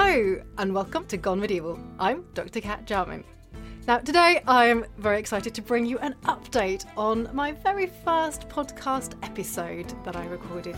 Hello, 0.00 0.40
and 0.58 0.72
welcome 0.72 1.04
to 1.06 1.16
Gone 1.16 1.40
Medieval. 1.40 1.76
I'm 1.98 2.24
Dr. 2.32 2.60
Cat 2.60 2.86
Jarman. 2.86 3.24
Now, 3.88 3.98
today 3.98 4.40
I'm 4.46 4.84
very 4.96 5.18
excited 5.18 5.56
to 5.56 5.60
bring 5.60 5.84
you 5.84 5.98
an 5.98 6.14
update 6.22 6.86
on 6.96 7.28
my 7.34 7.50
very 7.50 7.90
first 8.04 8.48
podcast 8.48 9.14
episode 9.24 9.92
that 10.04 10.14
I 10.14 10.24
recorded. 10.26 10.76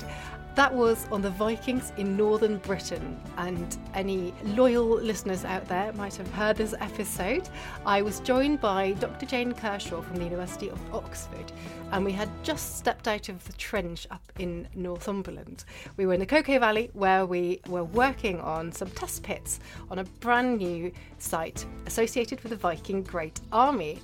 That 0.61 0.75
was 0.75 1.07
on 1.11 1.23
the 1.23 1.31
Vikings 1.31 1.91
in 1.97 2.19
northern 2.19 2.59
Britain, 2.59 3.19
and 3.39 3.79
any 3.95 4.35
loyal 4.45 4.85
listeners 4.85 5.43
out 5.47 5.67
there 5.69 5.91
might 5.95 6.15
have 6.17 6.31
heard 6.35 6.59
this 6.59 6.75
episode. 6.81 7.49
I 7.87 8.03
was 8.03 8.21
joined 8.21 8.61
by 8.61 8.93
Dr. 8.93 9.25
Jane 9.25 9.53
Kershaw 9.55 10.03
from 10.03 10.17
the 10.17 10.25
University 10.25 10.69
of 10.69 10.79
Oxford, 10.95 11.51
and 11.93 12.05
we 12.05 12.13
had 12.13 12.29
just 12.45 12.77
stepped 12.77 13.09
out 13.09 13.31
of 13.31 13.43
the 13.47 13.55
trench 13.55 14.07
up 14.11 14.21
in 14.39 14.69
Northumberland. 14.75 15.65
We 15.97 16.05
were 16.05 16.13
in 16.13 16.21
the 16.21 16.27
Coquet 16.27 16.59
Valley 16.59 16.91
where 16.93 17.25
we 17.25 17.63
were 17.67 17.85
working 17.85 18.39
on 18.43 18.71
some 18.71 18.91
test 18.91 19.23
pits 19.23 19.61
on 19.91 20.01
a 20.01 20.05
brand 20.05 20.59
new 20.59 20.93
site 21.17 21.65
associated 21.87 22.43
with 22.43 22.51
the 22.51 22.57
Viking 22.57 23.03
Great 23.03 23.41
Army 23.51 23.99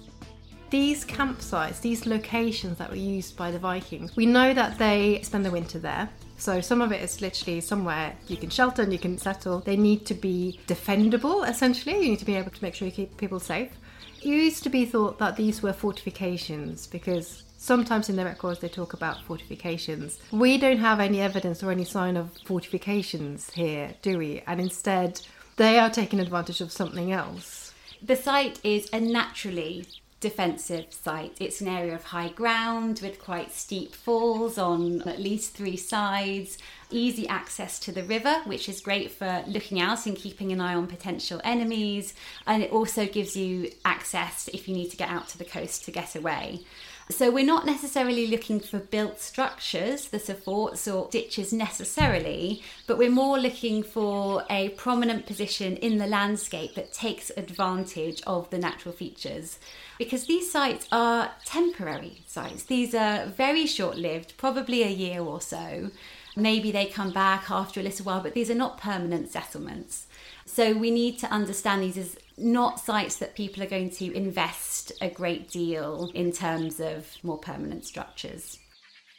these 0.69 1.05
campsites, 1.05 1.81
these 1.81 2.07
locations 2.07 2.77
that 2.79 2.91
were 2.91 2.97
used 2.97 3.37
by 3.37 3.53
the 3.53 3.59
Vikings, 3.59 4.17
we 4.17 4.27
know 4.27 4.53
that 4.53 4.77
they 4.79 5.21
spend 5.23 5.45
the 5.45 5.51
winter 5.51 5.79
there. 5.79 6.09
So 6.37 6.61
some 6.61 6.83
of 6.83 6.93
it 6.93 7.03
is 7.03 7.21
literally 7.21 7.61
somewhere 7.61 8.15
you 8.29 8.37
can 8.37 8.51
shelter 8.51 8.83
and 8.83 8.93
you 8.93 8.99
can 8.99 9.19
settle. 9.19 9.61
They 9.61 9.77
need 9.77 10.07
to 10.07 10.15
be 10.15 10.61
defendable, 10.67 11.49
essentially. 11.49 11.95
You 11.95 12.11
need 12.11 12.19
to 12.19 12.25
be 12.25 12.37
able 12.37 12.51
to 12.51 12.63
make 12.63 12.75
sure 12.75 12.87
you 12.87 12.93
keep 12.93 13.17
people 13.17 13.41
safe. 13.41 13.73
It 14.21 14.27
used 14.27 14.63
to 14.65 14.69
be 14.69 14.85
thought 14.85 15.19
that 15.19 15.37
these 15.37 15.63
were 15.63 15.73
fortifications 15.73 16.87
because 16.87 17.43
sometimes 17.59 18.09
in 18.09 18.17
the 18.17 18.25
records 18.25 18.61
they 18.61 18.69
talk 18.69 18.93
about 18.93 19.23
fortifications. 19.23 20.19
We 20.31 20.59
don't 20.59 20.79
have 20.79 21.01
any 21.01 21.21
evidence 21.21 21.63
or 21.63 21.71
any 21.71 21.85
sign 21.85 22.17
of 22.17 22.31
fortifications 22.45 23.51
here, 23.51 23.95
do 24.03 24.19
we? 24.19 24.43
And 24.47 24.61
instead, 24.61 25.21
they 25.57 25.79
are 25.79 25.91
taking 25.91 26.21
advantage 26.21 26.61
of 26.61 26.73
something 26.73 27.13
else. 27.13 27.73
The 28.03 28.17
site 28.17 28.61
is 28.63 28.89
a 28.93 29.01
naturally 29.01 29.87
defensive 30.29 30.87
site. 30.91 31.37
It's 31.39 31.61
an 31.61 31.69
area 31.69 31.95
of 31.95 32.03
high 32.03 32.31
ground 32.31 32.99
with 33.01 33.23
quite 33.23 33.53
steep 33.53 33.95
falls 33.95 34.59
on 34.59 35.03
at 35.03 35.21
least 35.21 35.55
three 35.55 35.77
sides, 35.77 36.59
easy 36.91 37.29
access 37.29 37.79
to 37.81 37.93
the 37.93 38.03
river, 38.03 38.41
which 38.45 38.69
is 38.69 38.81
great 38.81 39.13
for 39.13 39.45
looking 39.47 39.79
out 39.81 40.05
and 40.05 40.17
keeping 40.17 40.51
an 40.51 40.61
eye 40.61 40.75
on 40.75 40.89
potential 40.89 41.41
enemies, 41.45 42.13
and 42.45 42.61
it 42.65 42.73
also 42.73 43.07
gives 43.07 43.37
you 43.37 43.71
access 43.85 44.49
if 44.53 44.67
you 44.67 44.75
need 44.75 44.91
to 44.91 44.97
get 44.97 45.11
out 45.11 45.29
to 45.29 45.39
the 45.39 45.45
coast 45.45 45.85
to 45.85 45.93
get 45.93 46.17
away. 46.17 46.59
So 47.09 47.31
we're 47.31 47.47
not 47.47 47.65
necessarily 47.65 48.27
looking 48.27 48.59
for 48.59 48.81
built 48.81 49.21
structures, 49.21 50.09
the 50.09 50.19
forts 50.19 50.89
or 50.89 51.09
ditches 51.09 51.53
necessarily, 51.53 52.63
but 52.89 52.99
we're 52.99 53.11
more 53.11 53.39
looking 53.39 53.85
for 53.85 54.45
a 54.51 54.71
prominent 54.71 55.25
position 55.25 55.77
in 55.77 55.99
the 55.99 56.09
landscape 56.09 56.75
that 56.75 56.93
takes 56.93 57.31
advantage 57.37 58.23
of 58.27 58.51
the 58.51 58.59
natural 58.59 58.93
features. 58.93 59.61
Because 59.99 60.27
these 60.27 60.51
sites 60.51 60.89
are 60.91 61.31
temporary 61.45 62.23
sites. 62.27 62.65
These 62.65 62.93
are 62.93 63.27
very 63.27 63.67
short 63.67 63.97
lived, 63.97 64.37
probably 64.37 64.83
a 64.83 64.91
year 64.91 65.21
or 65.21 65.41
so. 65.41 65.93
Maybe 66.35 66.73
they 66.73 66.87
come 66.87 67.13
back 67.13 67.51
after 67.53 67.79
a 67.79 67.85
little 67.85 68.05
while, 68.05 68.21
but 68.21 68.35
these 68.35 68.51
are 68.51 68.55
not 68.55 68.79
permanent 68.79 69.31
settlements. 69.31 70.07
So 70.45 70.77
we 70.77 70.91
need 70.91 71.19
to 71.21 71.31
understand 71.31 71.83
these 71.83 71.97
as 71.97 72.17
not 72.39 72.81
sites 72.81 73.17
that 73.17 73.35
people 73.35 73.63
are 73.63 73.69
going 73.69 73.91
to 73.91 74.13
invest 74.13 74.93
a 75.01 75.09
great 75.09 75.51
deal 75.51 76.11
in 76.15 76.33
terms 76.33 76.81
of 76.81 77.17
more 77.23 77.39
permanent 77.39 77.85
structures. 77.85 78.59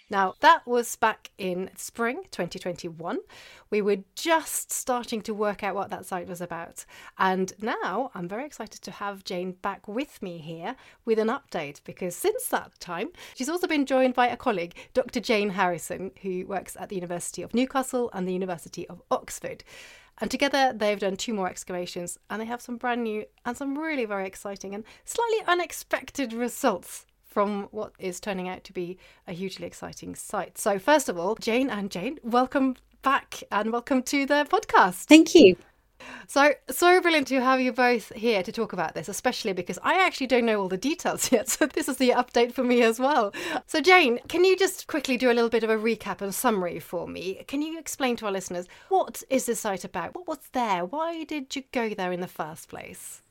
Now, 0.10 0.36
that 0.40 0.66
was 0.66 0.96
back 0.96 1.32
in 1.38 1.70
spring 1.76 2.24
2021. 2.32 3.20
We 3.70 3.82
were 3.82 3.98
just 4.16 4.72
starting 4.72 5.22
to 5.24 5.34
work 5.34 5.64
out 5.64 5.76
what 5.76 5.90
that 5.90 6.06
site 6.06 6.30
was 6.30 6.40
about. 6.40 6.86
And 7.18 7.52
now 7.62 8.12
I'm 8.16 8.30
very 8.30 8.46
excited 8.46 8.82
to 8.84 8.92
have 8.92 9.26
Jane 9.26 9.52
back 9.62 9.86
with 9.86 10.22
me 10.22 10.38
here 10.38 10.78
with 11.04 11.20
an 11.20 11.28
update 11.28 11.82
because 11.84 12.16
since 12.16 12.48
that 12.48 12.80
time, 12.80 13.10
she's 13.36 13.50
also 13.50 13.68
been 13.68 13.86
joined 13.86 14.14
by 14.14 14.28
a 14.28 14.38
colleague, 14.38 14.76
Dr. 14.94 15.20
Jane 15.20 15.50
Harrison, 15.50 16.12
who 16.22 16.46
works 16.46 16.78
at 16.80 16.88
the 16.88 16.96
University 16.96 17.42
of 17.42 17.54
Newcastle 17.54 18.10
and 18.14 18.26
the 18.26 18.34
University 18.34 18.88
of 18.88 19.02
Oxford. 19.12 19.66
And 20.20 20.32
together 20.32 20.74
they've 20.74 21.00
done 21.00 21.16
two 21.16 21.34
more 21.34 21.48
excavations 21.48 22.18
and 22.30 22.42
they 22.42 22.46
have 22.46 22.62
some 22.62 22.78
brand 22.78 23.04
new 23.04 23.26
and 23.46 23.56
some 23.56 23.78
really 23.78 24.06
very 24.06 24.26
exciting 24.26 24.74
and 24.74 24.84
slightly 25.06 25.40
unexpected 25.48 26.34
results 26.34 27.06
from 27.26 27.68
what 27.72 27.94
is 28.00 28.20
turning 28.20 28.50
out 28.50 28.64
to 28.64 28.74
be 28.74 28.98
a 29.28 29.34
hugely 29.34 29.68
exciting 29.68 30.16
site. 30.16 30.58
So, 30.58 30.80
first 30.80 31.08
of 31.08 31.20
all, 31.20 31.36
Jane 31.36 31.70
and 31.70 31.92
Jane, 31.92 32.18
welcome 32.24 32.76
back 33.04 33.44
and 33.52 33.72
welcome 33.72 34.02
to 34.04 34.26
the 34.26 34.48
podcast. 34.50 35.04
Thank 35.04 35.36
you. 35.36 35.56
So, 36.28 36.54
so 36.70 37.02
brilliant 37.02 37.28
to 37.28 37.42
have 37.42 37.62
you 37.62 37.72
both 37.72 38.14
here 38.14 38.44
to 38.44 38.52
talk 38.52 38.74
about 38.74 38.94
this, 38.94 39.08
especially 39.10 39.54
because 39.54 39.80
I 39.84 40.06
actually 40.06 40.28
don't 40.28 40.46
know 40.46 40.62
all 40.62 40.68
the 40.68 40.78
details 40.78 41.32
yet. 41.32 41.50
So, 41.50 41.66
this 41.66 41.88
is 41.88 41.98
the 41.98 42.10
update 42.10 42.54
for 42.54 42.64
me 42.64 42.82
as 42.82 43.00
well. 43.00 43.34
So, 43.66 43.82
Jane, 43.82 44.20
can 44.28 44.44
you 44.44 44.58
just 44.58 44.88
quickly 44.88 45.18
do 45.18 45.32
a 45.32 45.34
little 45.34 45.50
bit 45.50 45.64
of 45.64 45.70
a 45.70 45.78
recap 45.78 46.22
and 46.22 46.34
summary 46.34 46.80
for 46.80 47.08
me? 47.08 47.44
Can 47.48 47.62
you 47.62 47.80
explain 47.80 48.16
to 48.18 48.26
our 48.26 48.32
listeners 48.32 48.68
what 48.90 49.24
is 49.30 49.46
this 49.46 49.62
site 49.62 49.84
about? 49.84 50.16
What 50.16 50.28
was 50.28 50.40
there? 50.52 50.86
Why 50.86 51.24
did 51.24 51.56
you 51.56 51.64
go 51.72 51.94
there 51.94 52.12
in 52.12 52.22
the 52.22 52.28
first 52.28 52.70
place? 52.70 53.22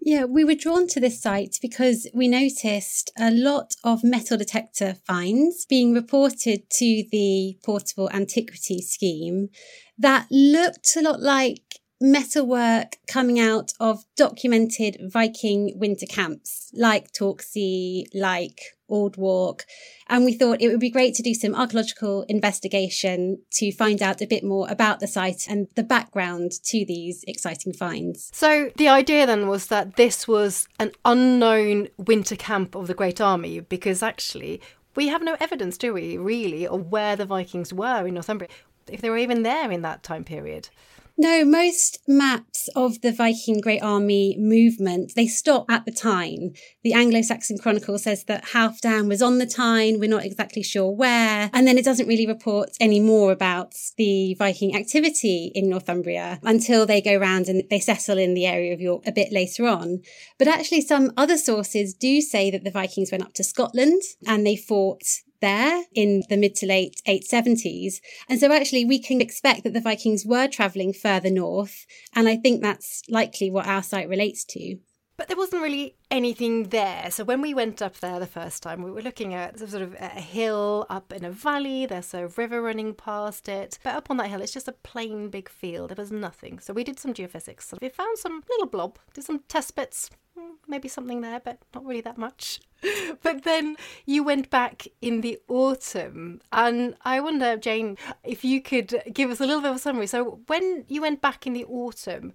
Yeah, 0.00 0.24
we 0.24 0.44
were 0.44 0.54
drawn 0.54 0.86
to 0.88 1.00
this 1.00 1.22
site 1.22 1.58
because 1.62 2.06
we 2.12 2.28
noticed 2.28 3.10
a 3.18 3.30
lot 3.30 3.74
of 3.84 4.04
metal 4.04 4.36
detector 4.36 4.96
finds 5.06 5.64
being 5.64 5.94
reported 5.94 6.68
to 6.70 7.04
the 7.10 7.56
Portable 7.64 8.10
Antiquity 8.10 8.82
Scheme 8.82 9.48
that 9.96 10.26
looked 10.30 10.94
a 10.96 11.00
lot 11.00 11.20
like 11.20 11.80
metalwork 12.04 12.98
coming 13.08 13.40
out 13.40 13.72
of 13.80 14.04
documented 14.14 14.98
Viking 15.10 15.72
winter 15.76 16.04
camps 16.04 16.70
like 16.74 17.10
Torksey, 17.12 18.04
like 18.12 18.60
Aldwark. 18.90 19.64
And 20.06 20.26
we 20.26 20.34
thought 20.34 20.60
it 20.60 20.68
would 20.68 20.80
be 20.80 20.90
great 20.90 21.14
to 21.14 21.22
do 21.22 21.32
some 21.32 21.54
archaeological 21.54 22.26
investigation 22.28 23.38
to 23.52 23.72
find 23.72 24.02
out 24.02 24.20
a 24.20 24.26
bit 24.26 24.44
more 24.44 24.68
about 24.70 25.00
the 25.00 25.06
site 25.06 25.46
and 25.48 25.66
the 25.76 25.82
background 25.82 26.52
to 26.64 26.84
these 26.84 27.24
exciting 27.26 27.72
finds. 27.72 28.30
So 28.34 28.70
the 28.76 28.88
idea 28.88 29.26
then 29.26 29.48
was 29.48 29.68
that 29.68 29.96
this 29.96 30.28
was 30.28 30.68
an 30.78 30.92
unknown 31.06 31.88
winter 31.96 32.36
camp 32.36 32.74
of 32.74 32.86
the 32.86 32.94
Great 32.94 33.18
Army 33.18 33.60
because 33.60 34.02
actually 34.02 34.60
we 34.94 35.08
have 35.08 35.22
no 35.22 35.38
evidence, 35.40 35.78
do 35.78 35.94
we, 35.94 36.18
really, 36.18 36.66
of 36.66 36.92
where 36.92 37.16
the 37.16 37.24
Vikings 37.24 37.72
were 37.72 38.06
in 38.06 38.12
Northumbria, 38.12 38.50
if 38.88 39.00
they 39.00 39.08
were 39.08 39.16
even 39.16 39.42
there 39.42 39.72
in 39.72 39.80
that 39.80 40.02
time 40.02 40.22
period. 40.22 40.68
No, 41.16 41.44
most 41.44 42.00
maps 42.08 42.68
of 42.74 43.00
the 43.00 43.12
Viking 43.12 43.60
Great 43.60 43.82
Army 43.82 44.36
movement, 44.36 45.12
they 45.14 45.28
stop 45.28 45.70
at 45.70 45.84
the 45.84 45.92
Tyne. 45.92 46.54
The 46.82 46.92
Anglo-Saxon 46.92 47.58
Chronicle 47.58 47.98
says 47.98 48.24
that 48.24 48.46
Halfdan 48.46 49.08
was 49.08 49.22
on 49.22 49.38
the 49.38 49.46
Tyne. 49.46 50.00
We're 50.00 50.10
not 50.10 50.24
exactly 50.24 50.64
sure 50.64 50.90
where. 50.90 51.50
And 51.52 51.68
then 51.68 51.78
it 51.78 51.84
doesn't 51.84 52.08
really 52.08 52.26
report 52.26 52.70
any 52.80 52.98
more 52.98 53.30
about 53.30 53.74
the 53.96 54.34
Viking 54.34 54.74
activity 54.74 55.52
in 55.54 55.70
Northumbria 55.70 56.40
until 56.42 56.84
they 56.84 57.00
go 57.00 57.16
round 57.16 57.48
and 57.48 57.62
they 57.70 57.78
settle 57.78 58.18
in 58.18 58.34
the 58.34 58.46
area 58.46 58.74
of 58.74 58.80
York 58.80 59.06
a 59.06 59.12
bit 59.12 59.32
later 59.32 59.68
on. 59.68 60.00
But 60.36 60.48
actually 60.48 60.80
some 60.80 61.12
other 61.16 61.38
sources 61.38 61.94
do 61.94 62.20
say 62.20 62.50
that 62.50 62.64
the 62.64 62.72
Vikings 62.72 63.12
went 63.12 63.24
up 63.24 63.34
to 63.34 63.44
Scotland 63.44 64.02
and 64.26 64.44
they 64.44 64.56
fought 64.56 65.04
there 65.44 65.84
in 65.94 66.22
the 66.30 66.36
mid 66.36 66.54
to 66.56 66.66
late 66.66 67.00
870s. 67.06 67.96
And 68.28 68.40
so 68.40 68.50
actually 68.50 68.84
we 68.86 68.98
can 68.98 69.20
expect 69.20 69.62
that 69.64 69.74
the 69.74 69.80
Vikings 69.80 70.24
were 70.24 70.48
travelling 70.48 70.92
further 70.94 71.30
north. 71.30 71.84
And 72.14 72.26
I 72.28 72.36
think 72.36 72.62
that's 72.62 73.02
likely 73.08 73.50
what 73.50 73.66
our 73.66 73.82
site 73.82 74.08
relates 74.08 74.44
to. 74.46 74.78
But 75.16 75.28
there 75.28 75.36
wasn't 75.36 75.62
really 75.62 75.94
anything 76.10 76.64
there. 76.70 77.10
So 77.10 77.22
when 77.22 77.40
we 77.40 77.54
went 77.54 77.80
up 77.80 77.98
there 77.98 78.18
the 78.18 78.26
first 78.26 78.62
time, 78.62 78.82
we 78.82 78.90
were 78.90 79.02
looking 79.02 79.32
at 79.32 79.58
sort 79.58 79.82
of 79.82 79.94
a 79.94 80.08
hill 80.08 80.86
up 80.90 81.12
in 81.12 81.24
a 81.24 81.30
valley. 81.30 81.86
There's 81.86 82.14
a 82.14 82.28
river 82.28 82.60
running 82.60 82.94
past 82.94 83.48
it. 83.48 83.78
But 83.84 83.94
up 83.94 84.10
on 84.10 84.16
that 84.16 84.28
hill, 84.28 84.42
it's 84.42 84.52
just 84.52 84.66
a 84.66 84.72
plain 84.72 85.28
big 85.28 85.48
field. 85.48 85.90
There 85.90 86.02
was 86.02 86.10
nothing. 86.10 86.58
So 86.58 86.72
we 86.72 86.82
did 86.82 86.98
some 86.98 87.14
geophysics. 87.14 87.72
We 87.80 87.88
found 87.90 88.18
some 88.18 88.42
little 88.50 88.66
blob, 88.66 88.98
did 89.12 89.24
some 89.24 89.40
test 89.48 89.76
bits. 89.76 90.10
Hmm, 90.36 90.54
maybe 90.66 90.88
something 90.88 91.20
there, 91.20 91.38
but 91.38 91.58
not 91.74 91.84
really 91.84 92.00
that 92.00 92.18
much. 92.18 92.60
but 93.22 93.44
then 93.44 93.76
you 94.04 94.24
went 94.24 94.50
back 94.50 94.88
in 95.00 95.20
the 95.20 95.38
autumn. 95.46 96.40
And 96.52 96.96
I 97.02 97.20
wonder, 97.20 97.56
Jane, 97.56 97.96
if 98.24 98.44
you 98.44 98.60
could 98.60 99.00
give 99.12 99.30
us 99.30 99.40
a 99.40 99.46
little 99.46 99.62
bit 99.62 99.70
of 99.70 99.76
a 99.76 99.78
summary. 99.78 100.08
So 100.08 100.40
when 100.48 100.84
you 100.88 101.00
went 101.00 101.20
back 101.20 101.46
in 101.46 101.52
the 101.52 101.64
autumn, 101.66 102.32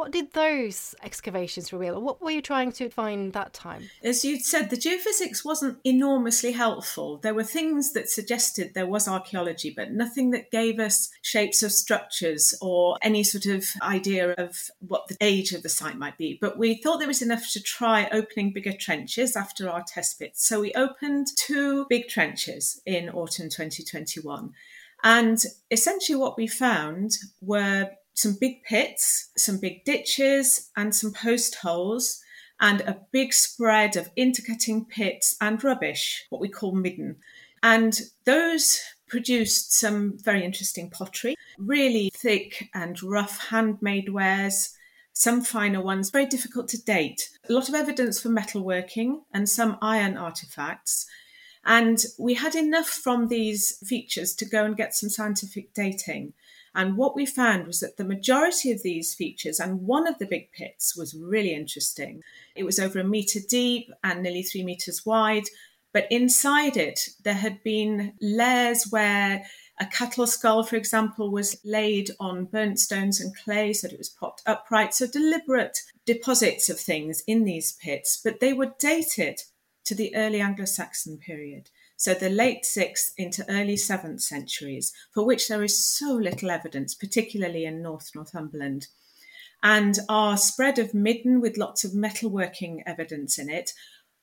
what 0.00 0.12
did 0.12 0.32
those 0.32 0.94
excavations 1.02 1.74
reveal? 1.74 2.00
What 2.00 2.22
were 2.22 2.30
you 2.30 2.40
trying 2.40 2.72
to 2.72 2.88
find 2.88 3.34
that 3.34 3.52
time? 3.52 3.90
As 4.02 4.24
you 4.24 4.40
said, 4.40 4.70
the 4.70 4.78
geophysics 4.78 5.44
wasn't 5.44 5.76
enormously 5.84 6.52
helpful. 6.52 7.18
There 7.18 7.34
were 7.34 7.44
things 7.44 7.92
that 7.92 8.08
suggested 8.08 8.72
there 8.72 8.86
was 8.86 9.06
archaeology, 9.06 9.74
but 9.76 9.92
nothing 9.92 10.30
that 10.30 10.50
gave 10.50 10.80
us 10.80 11.10
shapes 11.20 11.62
of 11.62 11.70
structures 11.70 12.54
or 12.62 12.96
any 13.02 13.22
sort 13.22 13.44
of 13.44 13.66
idea 13.82 14.30
of 14.30 14.70
what 14.88 15.06
the 15.08 15.18
age 15.20 15.52
of 15.52 15.62
the 15.62 15.68
site 15.68 15.98
might 15.98 16.16
be. 16.16 16.38
But 16.40 16.56
we 16.56 16.76
thought 16.76 16.96
there 16.96 17.06
was 17.06 17.20
enough 17.20 17.52
to 17.52 17.62
try 17.62 18.08
opening 18.10 18.54
bigger 18.54 18.72
trenches 18.72 19.36
after 19.36 19.68
our 19.68 19.84
test 19.86 20.18
bits. 20.18 20.48
So 20.48 20.62
we 20.62 20.72
opened 20.72 21.26
two 21.36 21.84
big 21.90 22.08
trenches 22.08 22.80
in 22.86 23.10
autumn 23.10 23.50
2021. 23.50 24.54
And 25.02 25.42
essentially, 25.70 26.16
what 26.16 26.36
we 26.36 26.46
found 26.46 27.16
were 27.42 27.90
some 28.14 28.36
big 28.40 28.62
pits, 28.64 29.30
some 29.36 29.58
big 29.58 29.84
ditches, 29.84 30.70
and 30.76 30.94
some 30.94 31.12
post 31.12 31.56
holes, 31.56 32.20
and 32.60 32.82
a 32.82 33.00
big 33.10 33.32
spread 33.32 33.96
of 33.96 34.10
intercutting 34.16 34.84
pits 34.84 35.36
and 35.40 35.64
rubbish, 35.64 36.26
what 36.28 36.40
we 36.40 36.48
call 36.48 36.72
midden. 36.72 37.16
And 37.62 37.98
those 38.24 38.80
produced 39.08 39.72
some 39.72 40.16
very 40.18 40.44
interesting 40.44 40.90
pottery, 40.90 41.36
really 41.58 42.10
thick 42.14 42.70
and 42.74 43.02
rough 43.02 43.48
handmade 43.48 44.10
wares, 44.10 44.76
some 45.12 45.42
finer 45.42 45.82
ones, 45.82 46.10
very 46.10 46.26
difficult 46.26 46.68
to 46.68 46.82
date. 46.82 47.30
A 47.48 47.52
lot 47.52 47.68
of 47.68 47.74
evidence 47.74 48.20
for 48.20 48.28
metalworking 48.28 49.20
and 49.34 49.48
some 49.48 49.76
iron 49.82 50.16
artifacts. 50.16 51.06
And 51.64 52.02
we 52.18 52.34
had 52.34 52.54
enough 52.54 52.88
from 52.88 53.28
these 53.28 53.76
features 53.86 54.34
to 54.36 54.46
go 54.46 54.64
and 54.64 54.76
get 54.76 54.94
some 54.94 55.10
scientific 55.10 55.74
dating. 55.74 56.32
And 56.74 56.96
what 56.96 57.16
we 57.16 57.26
found 57.26 57.66
was 57.66 57.80
that 57.80 57.96
the 57.96 58.04
majority 58.04 58.70
of 58.70 58.82
these 58.82 59.14
features, 59.14 59.58
and 59.58 59.82
one 59.82 60.06
of 60.06 60.18
the 60.18 60.26
big 60.26 60.52
pits 60.52 60.96
was 60.96 61.14
really 61.14 61.52
interesting. 61.52 62.22
It 62.54 62.64
was 62.64 62.78
over 62.78 63.00
a 63.00 63.04
metre 63.04 63.40
deep 63.48 63.90
and 64.04 64.22
nearly 64.22 64.42
three 64.42 64.64
metres 64.64 65.04
wide. 65.04 65.44
But 65.92 66.06
inside 66.10 66.76
it, 66.76 67.00
there 67.24 67.34
had 67.34 67.62
been 67.64 68.12
layers 68.20 68.86
where 68.90 69.44
a 69.80 69.86
cattle 69.86 70.26
skull, 70.26 70.62
for 70.62 70.76
example, 70.76 71.30
was 71.32 71.58
laid 71.64 72.10
on 72.20 72.44
burnt 72.44 72.78
stones 72.78 73.20
and 73.20 73.34
clay 73.34 73.72
so 73.72 73.88
that 73.88 73.94
it 73.94 73.98
was 73.98 74.08
propped 74.08 74.42
upright. 74.46 74.94
So 74.94 75.06
deliberate 75.06 75.78
deposits 76.06 76.68
of 76.68 76.78
things 76.78 77.24
in 77.26 77.44
these 77.44 77.72
pits, 77.72 78.20
but 78.22 78.38
they 78.40 78.52
were 78.52 78.74
dated 78.78 79.40
to 79.86 79.94
the 79.94 80.14
early 80.14 80.40
Anglo 80.40 80.66
Saxon 80.66 81.18
period 81.18 81.70
so 82.00 82.14
the 82.14 82.30
late 82.30 82.64
6th 82.64 83.12
into 83.18 83.44
early 83.50 83.74
7th 83.74 84.22
centuries, 84.22 84.90
for 85.12 85.22
which 85.22 85.48
there 85.48 85.62
is 85.62 85.86
so 85.86 86.14
little 86.14 86.50
evidence, 86.50 86.94
particularly 86.94 87.66
in 87.66 87.82
North 87.82 88.12
Northumberland. 88.14 88.86
And 89.62 89.98
our 90.08 90.38
spread 90.38 90.78
of 90.78 90.94
midden 90.94 91.42
with 91.42 91.58
lots 91.58 91.84
of 91.84 91.90
metalworking 91.90 92.78
evidence 92.86 93.38
in 93.38 93.50
it 93.50 93.74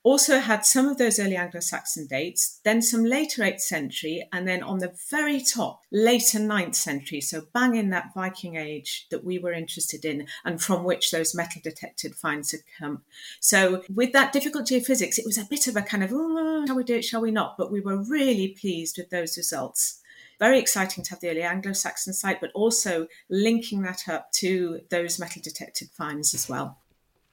also 0.08 0.38
had 0.38 0.64
some 0.64 0.88
of 0.88 0.96
those 0.96 1.18
early 1.18 1.36
Anglo 1.36 1.60
Saxon 1.60 2.06
dates, 2.06 2.60
then 2.64 2.80
some 2.80 3.04
later 3.04 3.42
8th 3.42 3.60
century, 3.60 4.26
and 4.32 4.48
then 4.48 4.62
on 4.62 4.78
the 4.78 4.94
very 5.10 5.38
top, 5.38 5.82
later 5.92 6.38
9th 6.38 6.74
century. 6.74 7.20
So, 7.20 7.42
bang 7.52 7.74
in 7.74 7.90
that 7.90 8.14
Viking 8.14 8.56
age 8.56 9.06
that 9.10 9.22
we 9.22 9.38
were 9.38 9.52
interested 9.52 10.06
in 10.06 10.26
and 10.46 10.62
from 10.62 10.84
which 10.84 11.10
those 11.10 11.34
metal 11.34 11.60
detected 11.62 12.14
finds 12.14 12.52
had 12.52 12.60
come. 12.78 13.02
So, 13.40 13.84
with 13.94 14.12
that 14.12 14.32
difficult 14.32 14.66
geophysics, 14.66 15.18
it 15.18 15.26
was 15.26 15.36
a 15.36 15.44
bit 15.44 15.66
of 15.66 15.76
a 15.76 15.82
kind 15.82 16.02
of, 16.02 16.10
oh, 16.14 16.64
shall 16.66 16.76
we 16.76 16.84
do 16.84 16.96
it, 16.96 17.04
shall 17.04 17.20
we 17.20 17.30
not? 17.30 17.58
But 17.58 17.70
we 17.70 17.80
were 17.80 18.02
really 18.02 18.56
pleased 18.58 18.96
with 18.96 19.10
those 19.10 19.36
results 19.36 20.00
very 20.38 20.60
exciting 20.60 21.02
to 21.02 21.10
have 21.10 21.18
the 21.18 21.30
early 21.30 21.42
Anglo 21.42 21.72
Saxon 21.72 22.12
site, 22.12 22.40
but 22.40 22.52
also 22.54 23.08
linking 23.28 23.82
that 23.82 24.08
up 24.08 24.30
to 24.34 24.80
those 24.88 25.18
metal 25.18 25.42
detected 25.42 25.90
finds 25.90 26.32
as 26.32 26.48
well. 26.48 26.78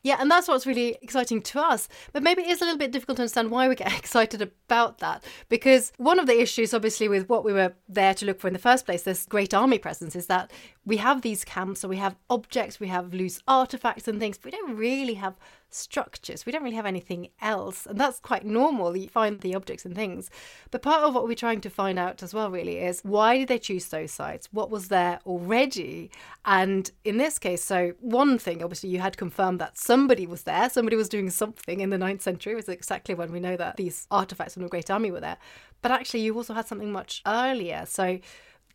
Yeah, 0.05 0.17
and 0.19 0.29
that's 0.29 0.47
what's 0.47 0.67
really 0.67 0.99
exciting 1.01 1.41
to 1.41 1.59
us. 1.59 1.89
But 2.13 2.21
maybe 2.21 2.43
it 2.43 2.49
is 2.49 2.61
a 2.61 2.65
little 2.65 2.77
bit 2.77 2.91
difficult 2.91 3.15
to 3.15 3.23
understand 3.23 3.49
why 3.49 3.67
we 3.67 3.73
get 3.73 3.91
excited 3.97 4.39
about 4.39 4.99
that. 4.99 5.23
Because 5.49 5.91
one 5.97 6.19
of 6.19 6.27
the 6.27 6.39
issues, 6.39 6.75
obviously, 6.75 7.09
with 7.09 7.27
what 7.27 7.43
we 7.43 7.51
were 7.51 7.73
there 7.89 8.13
to 8.13 8.25
look 8.27 8.39
for 8.39 8.45
in 8.45 8.53
the 8.53 8.59
first 8.59 8.85
place, 8.85 9.01
this 9.01 9.25
great 9.25 9.51
army 9.51 9.79
presence, 9.79 10.15
is 10.15 10.27
that 10.27 10.51
we 10.85 10.97
have 10.97 11.23
these 11.23 11.43
camps, 11.43 11.79
so 11.79 11.87
we 11.87 11.97
have 11.97 12.15
objects, 12.29 12.79
we 12.79 12.87
have 12.87 13.15
loose 13.15 13.41
artifacts 13.47 14.07
and 14.07 14.19
things, 14.19 14.37
but 14.37 14.45
we 14.45 14.51
don't 14.51 14.77
really 14.77 15.15
have 15.15 15.39
structures. 15.75 16.45
We 16.45 16.51
don't 16.51 16.63
really 16.63 16.75
have 16.75 16.85
anything 16.85 17.29
else. 17.41 17.85
And 17.85 17.99
that's 17.99 18.19
quite 18.19 18.45
normal. 18.45 18.95
You 18.95 19.09
find 19.09 19.39
the 19.41 19.55
objects 19.55 19.85
and 19.85 19.95
things. 19.95 20.29
But 20.71 20.81
part 20.81 21.03
of 21.03 21.13
what 21.13 21.27
we're 21.27 21.35
trying 21.35 21.61
to 21.61 21.69
find 21.69 21.99
out 21.99 22.23
as 22.23 22.33
well, 22.33 22.49
really, 22.49 22.79
is 22.79 23.01
why 23.03 23.37
did 23.37 23.47
they 23.47 23.59
choose 23.59 23.87
those 23.87 24.11
sites? 24.11 24.47
What 24.51 24.69
was 24.69 24.87
there 24.87 25.19
already? 25.25 26.09
And 26.45 26.89
in 27.03 27.17
this 27.17 27.37
case, 27.37 27.63
so 27.63 27.93
one 27.99 28.37
thing, 28.37 28.63
obviously, 28.63 28.89
you 28.89 28.99
had 28.99 29.17
confirmed 29.17 29.59
that 29.59 29.77
somebody 29.77 30.25
was 30.25 30.43
there, 30.43 30.69
somebody 30.69 30.95
was 30.95 31.09
doing 31.09 31.29
something 31.29 31.79
in 31.79 31.89
the 31.89 31.97
ninth 31.97 32.21
century, 32.21 32.53
it 32.53 32.57
was 32.57 32.69
exactly 32.69 33.15
when 33.15 33.31
we 33.31 33.39
know 33.39 33.57
that 33.57 33.77
these 33.77 34.07
artifacts 34.11 34.53
from 34.53 34.63
the 34.63 34.69
Great 34.69 34.89
Army 34.89 35.11
were 35.11 35.19
there. 35.19 35.37
But 35.81 35.91
actually, 35.91 36.21
you 36.21 36.35
also 36.35 36.53
had 36.53 36.67
something 36.67 36.91
much 36.91 37.21
earlier. 37.25 37.85
So 37.85 38.19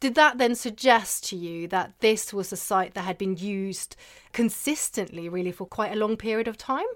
did 0.00 0.14
that 0.14 0.38
then 0.38 0.54
suggest 0.54 1.28
to 1.28 1.36
you 1.36 1.68
that 1.68 1.92
this 2.00 2.32
was 2.32 2.52
a 2.52 2.56
site 2.56 2.94
that 2.94 3.04
had 3.04 3.18
been 3.18 3.36
used 3.36 3.96
consistently, 4.32 5.28
really, 5.28 5.52
for 5.52 5.66
quite 5.66 5.92
a 5.92 5.96
long 5.96 6.16
period 6.16 6.48
of 6.48 6.56
time? 6.56 6.86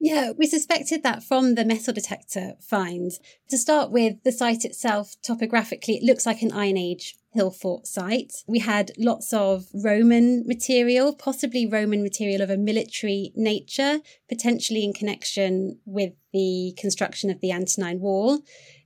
Yeah, 0.00 0.30
we 0.36 0.46
suspected 0.46 1.02
that 1.02 1.24
from 1.24 1.56
the 1.56 1.64
metal 1.64 1.92
detector 1.92 2.54
finds. 2.60 3.18
To 3.50 3.58
start 3.58 3.90
with, 3.90 4.22
the 4.22 4.30
site 4.30 4.64
itself, 4.64 5.16
topographically, 5.22 5.96
it 5.96 6.04
looks 6.04 6.24
like 6.24 6.40
an 6.40 6.52
Iron 6.52 6.76
Age 6.76 7.16
hill 7.32 7.50
fort 7.50 7.86
site. 7.86 8.32
We 8.46 8.60
had 8.60 8.92
lots 8.96 9.32
of 9.32 9.66
Roman 9.74 10.46
material, 10.46 11.14
possibly 11.14 11.66
Roman 11.66 12.02
material 12.02 12.42
of 12.42 12.50
a 12.50 12.56
military 12.56 13.32
nature, 13.34 13.98
potentially 14.28 14.84
in 14.84 14.92
connection 14.92 15.78
with 15.84 16.12
the 16.32 16.74
construction 16.78 17.28
of 17.28 17.40
the 17.40 17.52
Antonine 17.52 18.00
Wall. 18.00 18.40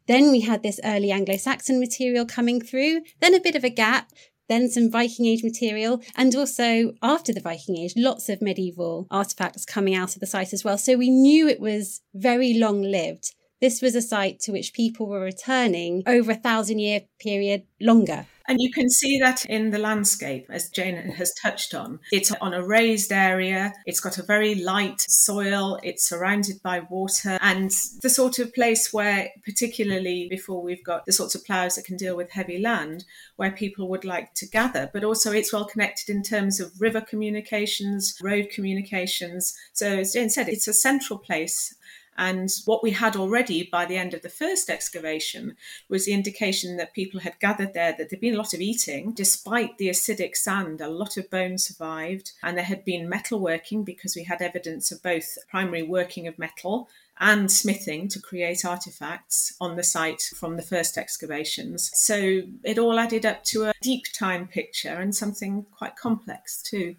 Then 0.07 0.31
we 0.31 0.41
had 0.41 0.63
this 0.63 0.81
early 0.85 1.11
Anglo 1.11 1.37
Saxon 1.37 1.79
material 1.79 2.27
coming 2.27 2.61
through, 2.61 3.03
then 3.21 3.35
a 3.35 3.41
bit 3.41 3.55
of 3.55 3.65
a 3.65 3.71
gap, 3.71 4.11
then 4.49 4.69
some 4.69 4.91
Viking 4.91 5.27
Age 5.27 5.43
material, 5.43 6.03
and 6.17 6.35
also 6.35 6.93
after 7.03 7.33
the 7.33 7.41
Viking 7.41 7.79
Age, 7.79 7.95
lots 7.97 8.29
of 8.29 8.43
medieval 8.43 9.07
artifacts 9.11 9.65
coming 9.65 9.95
out 9.95 10.15
of 10.15 10.21
the 10.21 10.27
site 10.27 10.53
as 10.53 10.65
well. 10.65 10.77
So 10.77 10.97
we 10.97 11.11
knew 11.11 11.49
it 11.49 11.61
was 11.61 12.01
very 12.15 12.55
long 12.55 12.83
lived. 12.83 13.33
This 13.63 13.81
was 13.81 13.95
a 13.95 14.03
site 14.03 14.41
to 14.41 14.51
which 14.51 14.73
people 14.73 15.07
were 15.07 15.21
returning 15.21 16.03
over 16.05 16.33
a 16.33 16.35
thousand 16.35 16.81
year 16.81 17.03
period 17.21 17.63
longer. 17.81 18.27
And 18.49 18.59
you 18.61 18.73
can 18.73 18.91
see 18.91 19.21
that 19.21 19.45
in 19.45 19.71
the 19.71 19.79
landscape, 19.79 20.47
as 20.51 20.69
Jane 20.69 20.97
has 20.97 21.33
touched 21.41 21.73
on. 21.73 22.01
It's 22.11 22.33
on 22.33 22.55
a 22.55 22.67
raised 22.67 23.13
area, 23.13 23.73
it's 23.87 24.01
got 24.01 24.19
a 24.19 24.25
very 24.25 24.57
light 24.57 25.01
soil, 25.01 25.79
it's 25.85 26.09
surrounded 26.09 26.61
by 26.61 26.81
water, 26.81 27.39
and 27.41 27.71
the 28.03 28.11
sort 28.11 28.41
of 28.41 28.53
place 28.53 28.93
where, 28.93 29.31
particularly 29.45 30.27
before 30.29 30.61
we've 30.61 30.83
got 30.83 31.07
the 31.07 31.13
sorts 31.13 31.37
of 31.37 31.45
ploughs 31.45 31.77
that 31.77 31.85
can 31.85 31.97
deal 31.97 32.17
with 32.17 32.33
heavy 32.33 32.59
land, 32.59 33.05
where 33.37 33.53
people 33.53 33.89
would 33.89 34.05
like 34.05 34.35
to 34.35 34.49
gather. 34.49 34.91
But 34.93 35.05
also, 35.05 35.31
it's 35.31 35.53
well 35.53 35.67
connected 35.67 36.13
in 36.13 36.25
terms 36.25 36.59
of 36.59 36.81
river 36.81 37.01
communications, 37.01 38.19
road 38.21 38.49
communications. 38.53 39.57
So, 39.73 39.87
as 39.87 40.15
Jane 40.15 40.31
said, 40.31 40.49
it's 40.49 40.67
a 40.67 40.75
central 40.75 41.21
place 41.21 41.73
and 42.17 42.51
what 42.65 42.83
we 42.83 42.91
had 42.91 43.17
already 43.17 43.69
by 43.71 43.87
the 43.87 43.97
end 43.97 44.15
of 44.15 44.23
the 44.23 44.29
first 44.29 44.69
excavation 44.69 45.57
was 45.89 46.05
the 46.05 46.13
indication 46.13 46.77
that 46.77 46.95
people 46.95 47.21
had 47.21 47.41
gathered 47.41 47.75
there, 47.75 47.95
that 47.97 48.11
there'd 48.11 48.21
been 48.21 48.35
a 48.35 48.39
lot 48.39 48.55
of 48.55 48.61
eating. 48.61 49.13
Despite 49.13 49.79
the 49.79 49.89
acidic 49.89 50.37
sand, 50.37 50.81
a 50.81 50.89
lot 50.89 51.17
of 51.17 51.31
bones 51.31 51.67
survived, 51.67 52.33
and 52.43 52.57
there 52.57 52.65
had 52.65 52.85
been 52.85 53.09
metal 53.09 53.41
working 53.41 53.85
because 53.85 54.15
we 54.15 54.25
had 54.25 54.43
evidence 54.43 54.93
of 54.93 55.03
both 55.03 55.39
primary 55.49 55.83
working 55.83 56.27
of 56.27 56.39
metal 56.39 56.89
and 57.21 57.53
smithing 57.53 58.09
to 58.09 58.21
create 58.21 58.65
artifacts 58.65 59.55
on 59.61 59.77
the 59.77 59.83
site 59.83 60.23
from 60.35 60.57
the 60.57 60.63
first 60.63 60.99
excavations. 60.99 61.91
So 61.95 62.43
it 62.65 62.79
all 62.79 62.99
added 62.99 63.25
up 63.25 63.45
to 63.45 63.65
a 63.65 63.75
deep 63.81 64.05
time 64.13 64.49
picture 64.49 64.89
and 64.89 65.15
something 65.15 65.67
quite 65.77 65.97
complex 65.97 66.63
too. 66.63 66.97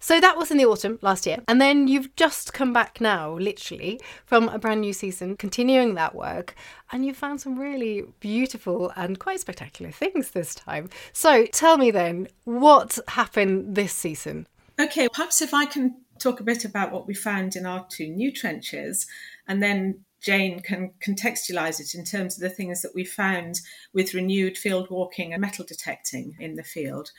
So 0.00 0.18
that 0.18 0.36
was 0.36 0.50
in 0.50 0.56
the 0.56 0.64
autumn 0.64 0.98
last 1.02 1.26
year. 1.26 1.38
And 1.46 1.60
then 1.60 1.86
you've 1.86 2.16
just 2.16 2.54
come 2.54 2.72
back 2.72 3.00
now, 3.00 3.32
literally, 3.34 4.00
from 4.24 4.48
a 4.48 4.58
brand 4.58 4.80
new 4.80 4.94
season, 4.94 5.36
continuing 5.36 5.94
that 5.94 6.14
work. 6.14 6.54
And 6.90 7.04
you 7.04 7.12
found 7.12 7.40
some 7.40 7.58
really 7.58 8.04
beautiful 8.18 8.92
and 8.96 9.18
quite 9.18 9.40
spectacular 9.40 9.92
things 9.92 10.30
this 10.30 10.54
time. 10.54 10.88
So 11.12 11.44
tell 11.46 11.76
me 11.76 11.90
then, 11.90 12.28
what 12.44 12.98
happened 13.08 13.76
this 13.76 13.92
season? 13.92 14.46
Okay, 14.80 15.08
perhaps 15.08 15.42
if 15.42 15.52
I 15.52 15.66
can 15.66 15.96
talk 16.18 16.40
a 16.40 16.44
bit 16.44 16.64
about 16.64 16.92
what 16.92 17.06
we 17.06 17.14
found 17.14 17.54
in 17.54 17.66
our 17.66 17.86
two 17.90 18.08
new 18.08 18.32
trenches, 18.32 19.06
and 19.46 19.62
then 19.62 20.00
Jane 20.22 20.60
can 20.60 20.92
contextualize 21.06 21.80
it 21.80 21.94
in 21.94 22.04
terms 22.04 22.36
of 22.36 22.42
the 22.42 22.54
things 22.54 22.82
that 22.82 22.94
we 22.94 23.04
found 23.04 23.60
with 23.92 24.14
renewed 24.14 24.56
field 24.56 24.88
walking 24.90 25.32
and 25.32 25.40
metal 25.40 25.64
detecting 25.66 26.36
in 26.38 26.56
the 26.56 26.64
field. 26.64 27.10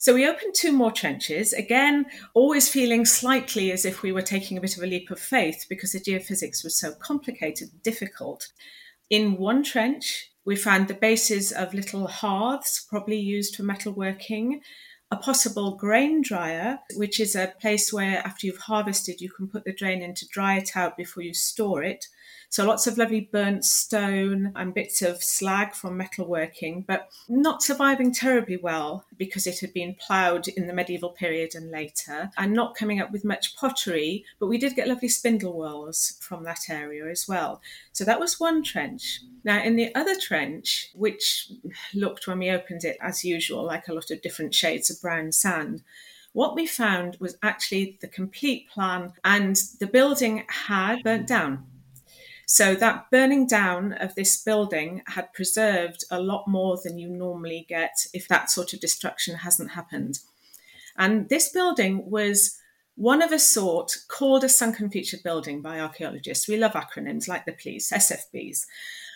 So 0.00 0.14
we 0.14 0.26
opened 0.26 0.54
two 0.54 0.72
more 0.72 0.90
trenches, 0.90 1.52
again, 1.52 2.06
always 2.32 2.70
feeling 2.70 3.04
slightly 3.04 3.70
as 3.70 3.84
if 3.84 4.00
we 4.00 4.12
were 4.12 4.22
taking 4.22 4.56
a 4.56 4.60
bit 4.62 4.78
of 4.78 4.82
a 4.82 4.86
leap 4.86 5.10
of 5.10 5.20
faith 5.20 5.66
because 5.68 5.92
the 5.92 6.00
geophysics 6.00 6.64
was 6.64 6.74
so 6.74 6.92
complicated 6.92 7.68
and 7.70 7.82
difficult. 7.82 8.48
In 9.10 9.36
one 9.36 9.62
trench, 9.62 10.30
we 10.46 10.56
found 10.56 10.88
the 10.88 10.94
bases 10.94 11.52
of 11.52 11.74
little 11.74 12.06
hearths, 12.06 12.80
probably 12.80 13.18
used 13.18 13.56
for 13.56 13.62
metalworking, 13.62 14.62
a 15.10 15.18
possible 15.18 15.76
grain 15.76 16.22
dryer, 16.22 16.78
which 16.96 17.20
is 17.20 17.36
a 17.36 17.52
place 17.60 17.92
where 17.92 18.26
after 18.26 18.46
you've 18.46 18.56
harvested, 18.56 19.20
you 19.20 19.28
can 19.28 19.48
put 19.48 19.64
the 19.64 19.76
grain 19.76 20.00
in 20.00 20.14
to 20.14 20.28
dry 20.28 20.56
it 20.56 20.78
out 20.78 20.96
before 20.96 21.22
you 21.22 21.34
store 21.34 21.82
it. 21.82 22.06
So 22.50 22.66
lots 22.66 22.88
of 22.88 22.98
lovely 22.98 23.20
burnt 23.20 23.64
stone 23.64 24.52
and 24.56 24.74
bits 24.74 25.02
of 25.02 25.22
slag 25.22 25.72
from 25.72 25.96
metalworking, 25.96 26.84
but 26.84 27.08
not 27.28 27.62
surviving 27.62 28.12
terribly 28.12 28.56
well 28.56 29.04
because 29.16 29.46
it 29.46 29.60
had 29.60 29.72
been 29.72 29.94
ploughed 29.94 30.48
in 30.48 30.66
the 30.66 30.72
medieval 30.72 31.10
period 31.10 31.54
and 31.54 31.70
later, 31.70 32.32
and 32.36 32.52
not 32.52 32.74
coming 32.74 33.00
up 33.00 33.12
with 33.12 33.24
much 33.24 33.54
pottery. 33.54 34.24
But 34.40 34.48
we 34.48 34.58
did 34.58 34.74
get 34.74 34.88
lovely 34.88 35.08
spindle 35.08 35.52
whorls 35.52 36.18
from 36.20 36.42
that 36.42 36.68
area 36.68 37.08
as 37.08 37.28
well. 37.28 37.62
So 37.92 38.04
that 38.04 38.18
was 38.18 38.40
one 38.40 38.64
trench. 38.64 39.20
Now, 39.44 39.62
in 39.62 39.76
the 39.76 39.94
other 39.94 40.16
trench, 40.18 40.90
which 40.94 41.52
looked 41.94 42.26
when 42.26 42.40
we 42.40 42.50
opened 42.50 42.84
it 42.84 42.96
as 43.00 43.24
usual 43.24 43.64
like 43.64 43.86
a 43.86 43.94
lot 43.94 44.10
of 44.10 44.22
different 44.22 44.54
shades 44.54 44.90
of 44.90 45.00
brown 45.00 45.30
sand, 45.30 45.84
what 46.32 46.56
we 46.56 46.66
found 46.66 47.16
was 47.20 47.36
actually 47.44 47.96
the 48.00 48.08
complete 48.08 48.68
plan, 48.70 49.12
and 49.24 49.54
the 49.78 49.86
building 49.86 50.44
had 50.48 51.04
burnt 51.04 51.28
down. 51.28 51.64
So 52.52 52.74
that 52.74 53.12
burning 53.12 53.46
down 53.46 53.92
of 53.92 54.16
this 54.16 54.42
building 54.42 55.02
had 55.06 55.32
preserved 55.32 56.02
a 56.10 56.20
lot 56.20 56.48
more 56.48 56.80
than 56.82 56.98
you 56.98 57.08
normally 57.08 57.64
get 57.68 58.08
if 58.12 58.26
that 58.26 58.50
sort 58.50 58.72
of 58.72 58.80
destruction 58.80 59.36
hasn't 59.36 59.70
happened. 59.70 60.18
And 60.98 61.28
this 61.28 61.50
building 61.50 62.10
was 62.10 62.58
one 62.96 63.22
of 63.22 63.30
a 63.30 63.38
sort 63.38 63.96
called 64.08 64.42
a 64.42 64.48
sunken 64.48 64.90
featured 64.90 65.22
building 65.22 65.62
by 65.62 65.78
archaeologists. 65.78 66.48
We 66.48 66.56
love 66.56 66.72
acronyms 66.72 67.28
like 67.28 67.44
the 67.44 67.52
police, 67.52 67.92
SFBs. 67.92 68.66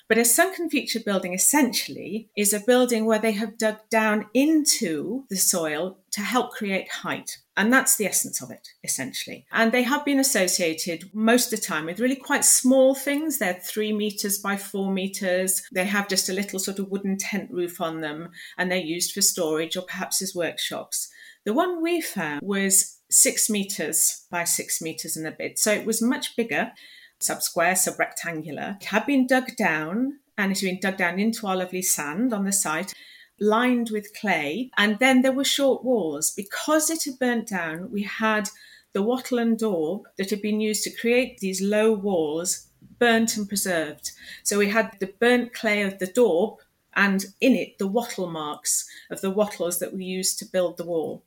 But 0.06 0.18
a 0.18 0.24
sunken 0.24 0.68
feature 0.68 1.00
building 1.00 1.32
essentially 1.32 2.28
is 2.36 2.52
a 2.52 2.60
building 2.60 3.06
where 3.06 3.18
they 3.18 3.32
have 3.32 3.56
dug 3.56 3.78
down 3.90 4.26
into 4.34 5.24
the 5.30 5.36
soil 5.36 5.98
to 6.10 6.20
help 6.20 6.52
create 6.52 6.90
height. 6.90 7.38
And 7.56 7.72
that's 7.72 7.96
the 7.96 8.06
essence 8.06 8.42
of 8.42 8.50
it, 8.50 8.68
essentially. 8.82 9.46
And 9.50 9.72
they 9.72 9.82
have 9.82 10.04
been 10.04 10.18
associated 10.18 11.08
most 11.14 11.52
of 11.52 11.60
the 11.60 11.66
time 11.66 11.86
with 11.86 12.00
really 12.00 12.16
quite 12.16 12.44
small 12.44 12.94
things. 12.94 13.38
They're 13.38 13.54
three 13.54 13.92
meters 13.92 14.38
by 14.38 14.56
four 14.56 14.92
meters. 14.92 15.62
They 15.72 15.84
have 15.86 16.08
just 16.08 16.28
a 16.28 16.34
little 16.34 16.58
sort 16.58 16.78
of 16.78 16.90
wooden 16.90 17.16
tent 17.16 17.50
roof 17.50 17.80
on 17.80 18.00
them, 18.00 18.30
and 18.58 18.70
they're 18.70 18.78
used 18.78 19.12
for 19.12 19.22
storage 19.22 19.76
or 19.76 19.82
perhaps 19.82 20.20
as 20.20 20.34
workshops. 20.34 21.08
The 21.44 21.54
one 21.54 21.82
we 21.82 22.00
found 22.00 22.40
was 22.42 22.98
six 23.10 23.48
meters 23.48 24.26
by 24.30 24.44
six 24.44 24.82
meters 24.82 25.16
and 25.16 25.26
a 25.26 25.30
bit. 25.30 25.58
So 25.58 25.72
it 25.72 25.86
was 25.86 26.02
much 26.02 26.36
bigger 26.36 26.72
sub-square, 27.20 27.76
sub-rectangular. 27.76 28.78
Had 28.84 29.06
been 29.06 29.26
dug 29.26 29.56
down 29.56 30.18
and 30.36 30.52
it 30.52 30.60
had 30.60 30.66
been 30.66 30.80
dug 30.80 30.96
down 30.96 31.18
into 31.18 31.46
our 31.46 31.56
lovely 31.56 31.82
sand 31.82 32.32
on 32.32 32.44
the 32.44 32.52
site, 32.52 32.92
lined 33.40 33.90
with 33.90 34.14
clay. 34.14 34.70
And 34.76 34.98
then 34.98 35.22
there 35.22 35.32
were 35.32 35.44
short 35.44 35.84
walls. 35.84 36.30
Because 36.30 36.90
it 36.90 37.04
had 37.04 37.18
burnt 37.18 37.48
down, 37.48 37.90
we 37.90 38.02
had 38.02 38.48
the 38.92 39.02
wattle 39.02 39.38
and 39.38 39.58
daub 39.58 40.04
that 40.16 40.30
had 40.30 40.42
been 40.42 40.60
used 40.60 40.84
to 40.84 40.90
create 40.90 41.38
these 41.38 41.60
low 41.60 41.92
walls 41.92 42.68
burnt 42.98 43.36
and 43.36 43.48
preserved. 43.48 44.12
So 44.42 44.58
we 44.58 44.68
had 44.68 44.96
the 45.00 45.12
burnt 45.18 45.52
clay 45.52 45.82
of 45.82 45.98
the 45.98 46.06
daub 46.06 46.58
and 46.94 47.24
in 47.40 47.54
it 47.54 47.78
the 47.78 47.88
wattle 47.88 48.30
marks 48.30 48.88
of 49.10 49.20
the 49.20 49.30
wattles 49.30 49.78
that 49.80 49.92
we 49.92 50.04
used 50.04 50.38
to 50.38 50.44
build 50.44 50.76
the 50.76 50.84
wall 50.84 51.24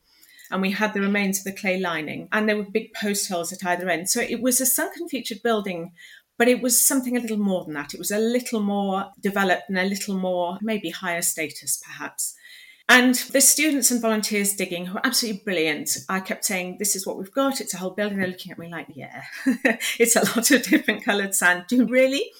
and 0.51 0.61
we 0.61 0.71
had 0.71 0.93
the 0.93 1.01
remains 1.01 1.39
of 1.39 1.43
the 1.45 1.59
clay 1.59 1.79
lining, 1.79 2.29
and 2.31 2.47
there 2.47 2.57
were 2.57 2.63
big 2.63 2.93
post 2.93 3.29
holes 3.29 3.51
at 3.51 3.65
either 3.65 3.89
end. 3.89 4.09
So 4.09 4.21
it 4.21 4.41
was 4.41 4.61
a 4.61 4.65
sunken 4.65 5.07
featured 5.07 5.43
building, 5.43 5.91
but 6.37 6.47
it 6.47 6.61
was 6.61 6.85
something 6.85 7.17
a 7.17 7.19
little 7.19 7.37
more 7.37 7.65
than 7.65 7.73
that. 7.73 7.93
It 7.93 7.99
was 7.99 8.11
a 8.11 8.19
little 8.19 8.61
more 8.61 9.11
developed 9.19 9.69
and 9.69 9.77
a 9.77 9.85
little 9.85 10.15
more, 10.15 10.57
maybe 10.61 10.89
higher 10.89 11.21
status, 11.21 11.81
perhaps. 11.85 12.35
And 12.89 13.15
the 13.15 13.41
students 13.41 13.91
and 13.91 14.01
volunteers 14.01 14.53
digging 14.53 14.85
who 14.85 14.93
were 14.93 15.05
absolutely 15.05 15.41
brilliant. 15.43 15.89
I 16.07 16.21
kept 16.21 16.45
saying, 16.45 16.77
This 16.79 16.95
is 16.95 17.05
what 17.05 17.17
we've 17.17 17.33
got. 17.33 17.59
It's 17.59 17.73
a 17.73 17.77
whole 17.77 17.91
building. 17.91 18.17
They're 18.17 18.27
looking 18.27 18.51
at 18.51 18.59
me 18.59 18.69
like, 18.69 18.87
Yeah, 18.93 19.23
it's 19.99 20.15
a 20.15 20.21
lot 20.21 20.51
of 20.51 20.63
different 20.63 21.03
coloured 21.03 21.35
sand. 21.35 21.65
Do 21.67 21.75
you 21.77 21.85
really? 21.85 22.31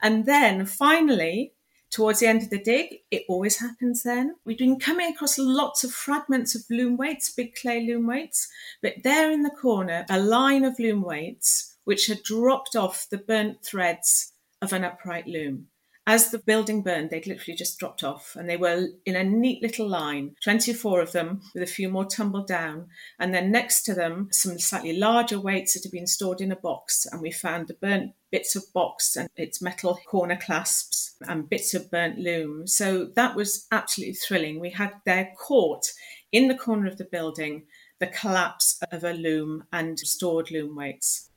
And 0.00 0.24
then 0.24 0.66
finally, 0.66 1.54
Towards 1.92 2.20
the 2.20 2.26
end 2.26 2.42
of 2.42 2.48
the 2.48 2.58
dig, 2.58 3.00
it 3.10 3.24
always 3.28 3.58
happens 3.58 4.02
then. 4.02 4.36
We've 4.46 4.56
been 4.56 4.80
coming 4.80 5.12
across 5.12 5.38
lots 5.38 5.84
of 5.84 5.92
fragments 5.92 6.54
of 6.54 6.62
loom 6.70 6.96
weights, 6.96 7.30
big 7.30 7.54
clay 7.54 7.86
loom 7.86 8.06
weights, 8.06 8.48
but 8.80 8.94
there 9.04 9.30
in 9.30 9.42
the 9.42 9.50
corner, 9.50 10.06
a 10.08 10.18
line 10.18 10.64
of 10.64 10.78
loom 10.78 11.02
weights 11.02 11.76
which 11.84 12.06
had 12.06 12.22
dropped 12.22 12.74
off 12.74 13.06
the 13.10 13.18
burnt 13.18 13.62
threads 13.62 14.32
of 14.62 14.72
an 14.72 14.84
upright 14.84 15.26
loom 15.26 15.68
as 16.06 16.30
the 16.30 16.38
building 16.38 16.82
burned, 16.82 17.10
they'd 17.10 17.26
literally 17.26 17.56
just 17.56 17.78
dropped 17.78 18.02
off 18.02 18.34
and 18.36 18.48
they 18.48 18.56
were 18.56 18.88
in 19.06 19.14
a 19.14 19.22
neat 19.22 19.62
little 19.62 19.88
line, 19.88 20.34
24 20.42 21.00
of 21.00 21.12
them 21.12 21.40
with 21.54 21.62
a 21.62 21.66
few 21.66 21.88
more 21.88 22.04
tumbled 22.04 22.48
down. 22.48 22.88
And 23.20 23.32
then 23.32 23.52
next 23.52 23.84
to 23.84 23.94
them, 23.94 24.28
some 24.32 24.58
slightly 24.58 24.96
larger 24.96 25.38
weights 25.38 25.74
that 25.74 25.84
had 25.84 25.92
been 25.92 26.08
stored 26.08 26.40
in 26.40 26.50
a 26.50 26.56
box. 26.56 27.06
And 27.10 27.22
we 27.22 27.30
found 27.30 27.68
the 27.68 27.74
burnt 27.74 28.14
bits 28.32 28.56
of 28.56 28.64
box 28.72 29.14
and 29.14 29.28
its 29.36 29.62
metal 29.62 29.98
corner 30.08 30.36
clasps 30.36 31.11
and 31.28 31.48
bits 31.48 31.74
of 31.74 31.90
burnt 31.90 32.18
loom. 32.18 32.66
So 32.66 33.06
that 33.16 33.36
was 33.36 33.66
absolutely 33.72 34.14
thrilling. 34.14 34.60
We 34.60 34.70
had 34.70 34.92
there 35.04 35.32
caught 35.38 35.86
in 36.30 36.48
the 36.48 36.54
corner 36.54 36.86
of 36.86 36.98
the 36.98 37.04
building 37.04 37.64
the 38.00 38.06
collapse 38.08 38.80
of 38.90 39.04
a 39.04 39.12
loom 39.12 39.64
and 39.72 39.96
stored 39.98 40.50
loom 40.50 40.74
weights. 40.74 41.30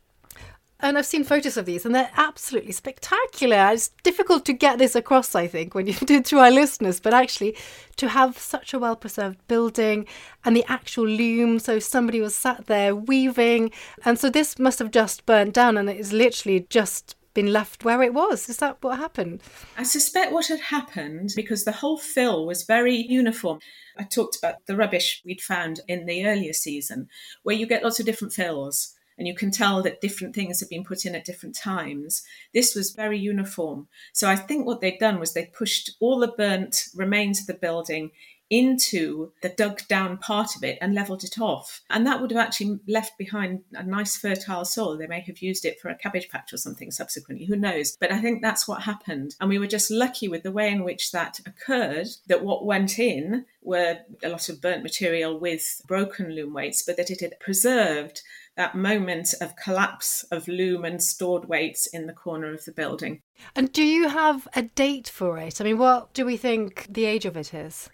And 0.80 0.98
I've 0.98 1.06
seen 1.06 1.24
photos 1.24 1.58
of 1.58 1.66
these, 1.66 1.86
and 1.86 1.96
they're 1.96 2.12
absolutely 2.18 2.74
spectacular. 2.74 3.70
It's 3.72 3.90
difficult 4.04 4.46
to 4.46 4.54
get 4.54 4.78
this 4.78 4.96
across, 4.96 5.34
I 5.34 5.48
think, 5.48 5.74
when 5.74 5.88
you 5.88 5.94
do 6.06 6.16
it 6.16 6.26
to 6.26 6.40
our 6.40 6.52
listeners, 6.52 7.00
but 7.00 7.14
actually 7.14 7.56
to 7.96 8.10
have 8.10 8.38
such 8.38 8.74
a 8.74 8.80
well 8.80 8.96
preserved 8.96 9.38
building 9.48 10.06
and 10.44 10.56
the 10.56 10.66
actual 10.68 11.08
loom. 11.08 11.60
So 11.60 11.80
somebody 11.80 12.20
was 12.20 12.36
sat 12.36 12.66
there 12.66 12.96
weaving. 12.96 13.72
And 14.04 14.20
so 14.20 14.30
this 14.30 14.60
must 14.60 14.80
have 14.80 14.92
just 14.92 15.26
burnt 15.26 15.54
down, 15.54 15.78
and 15.78 15.90
it 15.90 15.98
is 15.98 16.12
literally 16.12 16.66
just 16.70 17.16
been 17.36 17.54
left 17.54 17.86
where 17.86 18.02
it 18.02 18.16
was. 18.16 18.50
Is 18.50 18.58
that 18.58 18.82
what 18.82 18.98
happened? 18.98 19.42
I 19.78 19.84
suspect 19.84 20.32
what 20.32 20.48
had 20.48 20.60
happened 20.60 21.34
because 21.36 21.64
the 21.64 21.72
whole 21.72 21.98
fill 21.98 22.48
was 22.48 22.64
very 22.64 22.96
uniform. 22.96 23.60
I 23.96 24.04
talked 24.04 24.38
about 24.38 24.66
the 24.66 24.76
rubbish 24.76 25.22
we'd 25.24 25.42
found 25.42 25.82
in 25.88 26.08
the 26.08 26.26
earlier 26.26 26.54
season, 26.54 27.10
where 27.44 27.56
you 27.56 27.68
get 27.68 27.84
lots 27.84 28.00
of 28.00 28.08
different 28.08 28.34
fills 28.34 28.96
and 29.18 29.28
you 29.28 29.36
can 29.36 29.52
tell 29.52 29.82
that 29.84 30.02
different 30.02 30.36
things 30.36 30.60
have 30.60 30.70
been 30.70 30.84
put 30.84 31.06
in 31.06 31.16
at 31.16 31.24
different 31.24 31.56
times. 31.56 32.24
This 32.54 32.76
was 32.76 32.92
very 32.92 33.18
uniform. 33.18 33.88
So 34.12 34.28
I 34.28 34.36
think 34.36 34.66
what 34.66 34.82
they'd 34.82 35.00
done 35.00 35.20
was 35.20 35.34
they 35.34 35.46
pushed 35.46 35.92
all 36.00 36.20
the 36.20 36.28
burnt 36.28 36.88
remains 36.96 37.40
of 37.40 37.48
the 37.48 37.54
building 37.54 38.12
into 38.50 39.32
the 39.42 39.50
dug 39.50 39.82
down 39.88 40.18
part 40.18 40.56
of 40.56 40.64
it 40.64 40.78
and 40.82 40.94
leveled 40.94 41.24
it 41.24 41.40
off. 41.40 41.82
And 41.90 42.06
that 42.06 42.22
would 42.22 42.32
have 42.32 42.46
actually 42.46 42.80
left 42.88 43.18
behind 43.18 43.62
a 43.74 43.84
nice 43.84 44.16
fertile 44.18 44.66
soil. 44.66 44.98
They 44.98 45.08
may 45.08 45.22
have 45.22 45.40
used 45.40 45.66
it 45.66 45.80
for 45.80 45.90
a 45.90 45.96
cabbage 45.96 46.30
patch 46.30 46.54
or 46.54 46.58
something 46.58 46.92
subsequently, 46.92 47.46
who 47.46 47.56
knows? 47.56 47.98
But 48.00 48.12
I 48.12 48.22
think 48.22 48.42
that's 48.42 48.68
what 48.68 48.84
happened. 48.84 49.36
And 49.40 49.50
we 49.50 49.60
were 49.60 49.68
just 49.68 49.90
lucky 49.90 50.28
with 50.28 50.44
the 50.44 50.52
way 50.52 50.70
in 50.70 50.84
which 50.84 51.12
that 51.12 51.40
occurred, 51.46 52.08
that 52.28 52.44
what 52.44 52.66
went 52.66 53.00
in 53.00 53.46
were 53.62 54.00
a 54.24 54.30
lot 54.30 54.48
of 54.50 54.62
burnt 54.62 54.84
material 54.84 55.40
with 55.40 55.82
broken 55.88 56.30
loom 56.30 56.54
weights, 56.54 56.84
but 56.84 56.98
that 56.98 57.10
it 57.10 57.22
had 57.22 57.40
preserved 57.40 58.22
that 58.56 58.76
moment 58.76 59.34
of 59.42 59.56
collapse 59.58 60.24
of 60.32 60.48
loom 60.48 60.86
and 60.86 61.04
stored 61.04 61.46
weights 61.50 61.88
in 61.88 62.08
the 62.08 62.14
corner 62.14 62.54
of 62.54 62.64
the 62.66 62.72
building. 62.72 63.22
And 63.56 63.74
do 63.74 63.84
you 63.84 64.08
have 64.08 64.48
a 64.54 64.62
date 64.62 65.10
for 65.10 65.38
it? 65.38 65.60
I 65.60 65.66
mean, 65.66 65.78
what 65.78 66.14
do 66.14 66.26
we 66.26 66.38
think 66.38 66.88
the 66.90 67.06
age 67.06 67.26
of 67.26 67.36
it 67.36 67.54
is? 67.54 67.90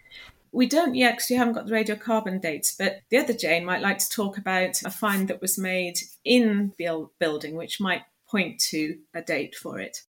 We 0.51 0.67
don't 0.67 0.95
yet 0.95 1.13
because 1.15 1.29
we 1.29 1.37
haven't 1.37 1.53
got 1.53 1.65
the 1.65 1.73
radiocarbon 1.73 2.41
dates, 2.41 2.75
but 2.75 3.01
the 3.09 3.17
other 3.17 3.33
Jane 3.33 3.65
might 3.65 3.81
like 3.81 3.99
to 3.99 4.09
talk 4.09 4.37
about 4.37 4.81
a 4.83 4.91
find 4.91 5.27
that 5.29 5.41
was 5.41 5.57
made 5.57 5.99
in 6.25 6.73
the 6.77 7.07
building, 7.19 7.55
which 7.55 7.79
might 7.79 8.03
point 8.29 8.59
to 8.69 8.97
a 9.13 9.21
date 9.21 9.55
for 9.55 9.79
it. 9.79 10.03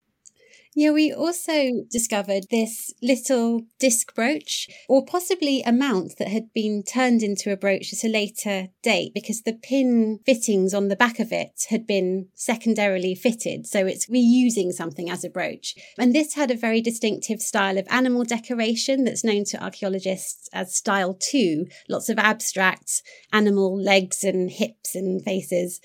Yeah, 0.75 0.93
we 0.93 1.13
also 1.13 1.85
discovered 1.91 2.45
this 2.51 2.95
little 3.03 3.67
disc 3.79 4.15
brooch, 4.15 4.69
or 4.89 5.05
possibly 5.05 5.61
a 5.63 5.73
mount 5.73 6.17
that 6.19 6.29
had 6.29 6.51
been 6.55 6.83
turned 6.83 7.23
into 7.23 7.53
a 7.53 7.59
brooch 7.59 7.93
at 7.93 8.05
a 8.05 8.09
later 8.09 8.69
date 8.83 9.13
because 9.13 9.43
the 9.43 9.53
pin 9.53 10.21
fittings 10.25 10.73
on 10.73 10.89
the 10.89 10.97
back 10.97 11.19
of 11.19 11.31
it 11.31 11.65
had 11.69 11.87
been 11.87 12.29
secondarily 12.35 13.15
fitted. 13.15 13.67
So 13.67 13.87
it's 13.87 14.09
reusing 14.09 14.73
something 14.73 15.11
as 15.11 15.25
a 15.25 15.31
brooch. 15.31 15.75
And 15.99 16.15
this 16.15 16.35
had 16.35 16.51
a 16.51 16.57
very 16.57 16.81
distinctive 16.81 17.43
style 17.43 17.77
of 17.77 17.87
animal 17.91 18.25
decoration 18.25 19.05
that's 19.05 19.25
known 19.25 19.45
to 19.47 19.63
archaeologists 19.63 20.49
as 20.55 20.75
style 20.75 21.13
two, 21.13 21.67
lots 21.91 22.09
of 22.09 22.19
abstract 22.19 23.03
animal 23.31 23.79
legs 23.79 24.25
and 24.25 24.51
hips 24.51 24.95
and 24.95 25.23
faces. 25.23 25.81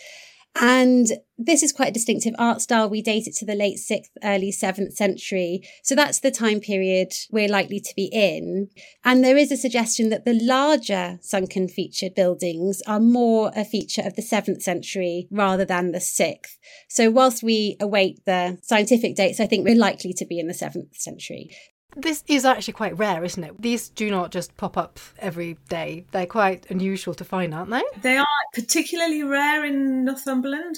And 0.60 1.08
this 1.38 1.62
is 1.62 1.72
quite 1.72 1.90
a 1.90 1.94
distinctive 1.94 2.34
art 2.40 2.62
style. 2.62 2.90
We 2.90 3.02
date 3.02 3.28
it 3.28 3.36
to 3.36 3.46
the 3.46 3.54
late 3.54 3.78
sixth, 3.78 4.12
early 4.24 4.52
seventh 4.52 4.94
century. 4.94 5.62
So 5.84 5.94
that's 5.94 6.20
the 6.20 6.32
time 6.32 6.60
period 6.60 7.14
we're 7.32 7.48
likely 7.48 7.80
to 7.80 7.94
be 7.96 8.10
in. 8.12 8.70
And 9.06 9.24
there 9.24 9.38
is 9.38 9.52
a 9.52 9.58
suggestion 9.58 10.10
that 10.10 10.26
the 10.26 10.34
larger 10.34 11.20
sunken 11.22 11.68
featured 11.68 12.16
buildings 12.16 12.82
are 12.88 13.00
more 13.00 13.52
a 13.56 13.64
feature 13.64 14.02
of 14.04 14.16
the 14.16 14.22
seventh 14.22 14.64
century 14.64 15.28
rather 15.30 15.66
than 15.66 15.92
the 15.92 16.02
sixth. 16.02 16.58
So 16.90 17.12
whilst 17.12 17.44
we 17.44 17.78
await 17.80 18.26
the 18.26 18.58
scientific 18.64 19.16
dates, 19.16 19.40
I 19.40 19.46
think 19.46 19.66
we're 19.66 19.76
likely 19.76 20.14
to 20.14 20.26
be 20.26 20.40
in 20.40 20.48
the 20.48 20.54
seventh 20.54 20.96
century. 20.96 21.52
This 21.98 22.24
is 22.28 22.46
actually 22.46 22.74
quite 22.74 22.96
rare, 22.96 23.24
isn't 23.24 23.44
it? 23.44 23.60
These 23.60 23.90
do 23.90 24.12
not 24.12 24.32
just 24.32 24.56
pop 24.56 24.78
up 24.78 25.00
every 25.18 25.58
day. 25.68 26.06
They're 26.12 26.28
quite 26.28 26.70
unusual 26.70 27.16
to 27.16 27.26
find, 27.26 27.56
aren't 27.56 27.72
they? 27.72 27.84
They 28.02 28.18
are 28.18 28.28
particularly 28.54 29.24
rare 29.24 29.66
in 29.66 30.06
Northumberland. 30.06 30.78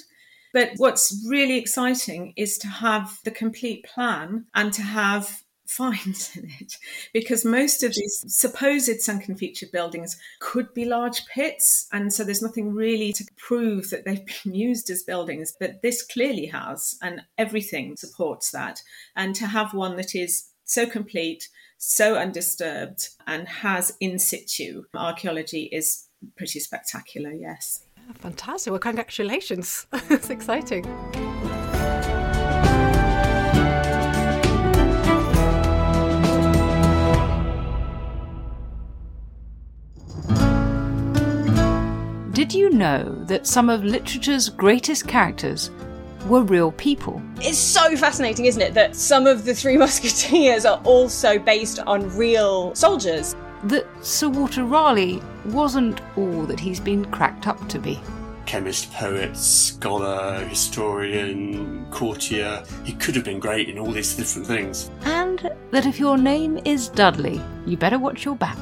But 0.53 0.71
what's 0.77 1.25
really 1.27 1.57
exciting 1.57 2.33
is 2.37 2.57
to 2.59 2.67
have 2.67 3.19
the 3.25 3.31
complete 3.31 3.83
plan 3.83 4.45
and 4.55 4.71
to 4.73 4.81
have 4.81 5.43
finds 5.69 6.35
in 6.35 6.49
it 6.59 6.77
because 7.13 7.45
most 7.45 7.83
of 7.83 7.93
these 7.93 8.25
supposed 8.27 8.99
sunken 9.01 9.35
featured 9.35 9.71
buildings 9.71 10.17
could 10.39 10.73
be 10.73 10.83
large 10.83 11.27
pits 11.27 11.87
and 11.93 12.11
so 12.11 12.23
there's 12.23 12.41
nothing 12.41 12.73
really 12.73 13.13
to 13.13 13.23
prove 13.37 13.91
that 13.91 14.03
they've 14.03 14.25
been 14.43 14.55
used 14.55 14.89
as 14.89 15.03
buildings 15.03 15.53
but 15.59 15.79
this 15.83 16.01
clearly 16.01 16.47
has 16.47 16.97
and 17.03 17.21
everything 17.37 17.95
supports 17.95 18.49
that 18.49 18.81
and 19.15 19.35
to 19.35 19.45
have 19.45 19.71
one 19.75 19.95
that 19.95 20.15
is 20.15 20.49
so 20.69 20.85
complete, 20.85 21.49
so 21.77 22.15
undisturbed, 22.15 23.09
and 23.25 23.47
has 23.47 23.97
in 23.99 24.19
situ 24.19 24.83
archaeology 24.93 25.63
is 25.71 26.05
pretty 26.37 26.59
spectacular, 26.59 27.31
yes. 27.31 27.85
Fantastic. 28.19 28.69
Well, 28.69 28.79
congratulations. 28.79 29.87
it's 30.11 30.29
exciting. 30.29 30.83
Did 42.31 42.53
you 42.53 42.69
know 42.69 43.23
that 43.25 43.47
some 43.47 43.69
of 43.69 43.83
literature's 43.83 44.49
greatest 44.49 45.07
characters 45.07 45.71
were 46.29 46.43
real 46.43 46.71
people. 46.73 47.21
It's 47.41 47.57
so 47.57 47.97
fascinating, 47.97 48.45
isn't 48.45 48.61
it, 48.61 48.73
that 48.75 48.95
some 48.95 49.27
of 49.27 49.45
the 49.45 49.53
Three 49.53 49.77
Musketeers 49.85 50.63
are 50.65 50.79
also 50.83 51.39
based 51.39 51.79
on 51.79 52.15
real 52.15 52.73
soldiers. 52.75 53.35
That 53.65 53.85
Sir 54.05 54.29
Walter 54.29 54.63
Raleigh 54.63 55.21
wasn't 55.45 56.01
all 56.15 56.43
that 56.43 56.59
he's 56.59 56.79
been 56.79 57.05
cracked 57.05 57.47
up 57.47 57.67
to 57.69 57.79
be. 57.79 57.99
Chemist, 58.45 58.91
poet, 58.93 59.35
scholar, 59.35 60.43
historian, 60.45 61.85
courtier. 61.91 62.63
He 62.83 62.93
could 62.93 63.15
have 63.15 63.25
been 63.25 63.39
great 63.39 63.69
in 63.69 63.77
all 63.77 63.91
these 63.91 64.15
different 64.15 64.47
things. 64.47 64.89
And 65.03 65.51
that 65.71 65.85
if 65.85 65.99
your 65.99 66.17
name 66.17 66.59
is 66.65 66.87
Dudley, 66.89 67.41
you 67.65 67.77
better 67.77 67.99
watch 67.99 68.25
your 68.25 68.35
back. 68.35 68.57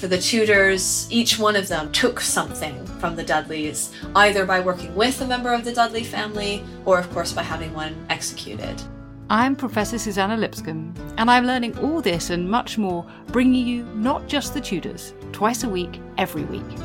For 0.00 0.08
the 0.08 0.16
Tudors, 0.16 1.06
each 1.10 1.38
one 1.38 1.56
of 1.56 1.68
them 1.68 1.92
took 1.92 2.20
something 2.20 2.86
from 3.00 3.16
the 3.16 3.22
Dudleys, 3.22 3.92
either 4.16 4.46
by 4.46 4.58
working 4.58 4.94
with 4.94 5.20
a 5.20 5.26
member 5.26 5.52
of 5.52 5.62
the 5.62 5.74
Dudley 5.74 6.04
family 6.04 6.64
or, 6.86 6.98
of 6.98 7.12
course, 7.12 7.34
by 7.34 7.42
having 7.42 7.74
one 7.74 7.94
executed. 8.08 8.80
I'm 9.28 9.54
Professor 9.54 9.98
Susanna 9.98 10.38
Lipscomb, 10.38 10.94
and 11.18 11.30
I'm 11.30 11.44
learning 11.44 11.76
all 11.80 12.00
this 12.00 12.30
and 12.30 12.50
much 12.50 12.78
more, 12.78 13.04
bringing 13.26 13.66
you 13.66 13.84
not 13.94 14.26
just 14.26 14.54
the 14.54 14.60
Tudors, 14.62 15.12
twice 15.32 15.64
a 15.64 15.68
week, 15.68 16.00
every 16.16 16.44
week. 16.44 16.78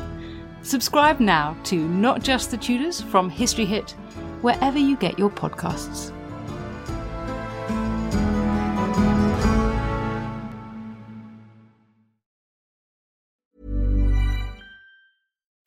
Subscribe 0.60 1.18
now 1.18 1.56
to 1.64 1.88
Not 1.88 2.22
Just 2.22 2.50
the 2.50 2.58
Tudors 2.58 3.00
from 3.00 3.30
History 3.30 3.64
Hit, 3.64 3.92
wherever 4.42 4.78
you 4.78 4.94
get 4.94 5.18
your 5.18 5.30
podcasts. 5.30 6.12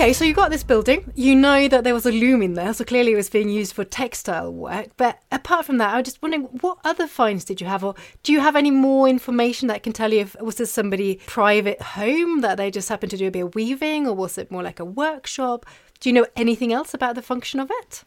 Okay, 0.00 0.14
so 0.14 0.24
you 0.24 0.32
got 0.32 0.50
this 0.50 0.62
building. 0.62 1.12
You 1.14 1.36
know 1.36 1.68
that 1.68 1.84
there 1.84 1.92
was 1.92 2.06
a 2.06 2.10
loom 2.10 2.40
in 2.40 2.54
there, 2.54 2.72
so 2.72 2.86
clearly 2.86 3.12
it 3.12 3.16
was 3.16 3.28
being 3.28 3.50
used 3.50 3.74
for 3.74 3.84
textile 3.84 4.50
work. 4.50 4.86
But 4.96 5.20
apart 5.30 5.66
from 5.66 5.76
that, 5.76 5.92
I 5.92 5.98
was 5.98 6.06
just 6.06 6.22
wondering 6.22 6.44
what 6.62 6.78
other 6.84 7.06
finds 7.06 7.44
did 7.44 7.60
you 7.60 7.66
have, 7.66 7.84
or 7.84 7.94
do 8.22 8.32
you 8.32 8.40
have 8.40 8.56
any 8.56 8.70
more 8.70 9.10
information 9.10 9.68
that 9.68 9.82
can 9.82 9.92
tell 9.92 10.10
you 10.10 10.20
if 10.20 10.40
was 10.40 10.54
this 10.54 10.72
somebody 10.72 11.16
private 11.26 11.82
home 11.82 12.40
that 12.40 12.56
they 12.56 12.70
just 12.70 12.88
happened 12.88 13.10
to 13.10 13.18
do 13.18 13.26
a 13.26 13.30
bit 13.30 13.44
of 13.44 13.54
weaving, 13.54 14.08
or 14.08 14.14
was 14.14 14.38
it 14.38 14.50
more 14.50 14.62
like 14.62 14.80
a 14.80 14.86
workshop? 14.86 15.66
Do 16.00 16.08
you 16.08 16.14
know 16.14 16.26
anything 16.34 16.72
else 16.72 16.94
about 16.94 17.14
the 17.14 17.20
function 17.20 17.60
of 17.60 17.70
it? 17.70 18.02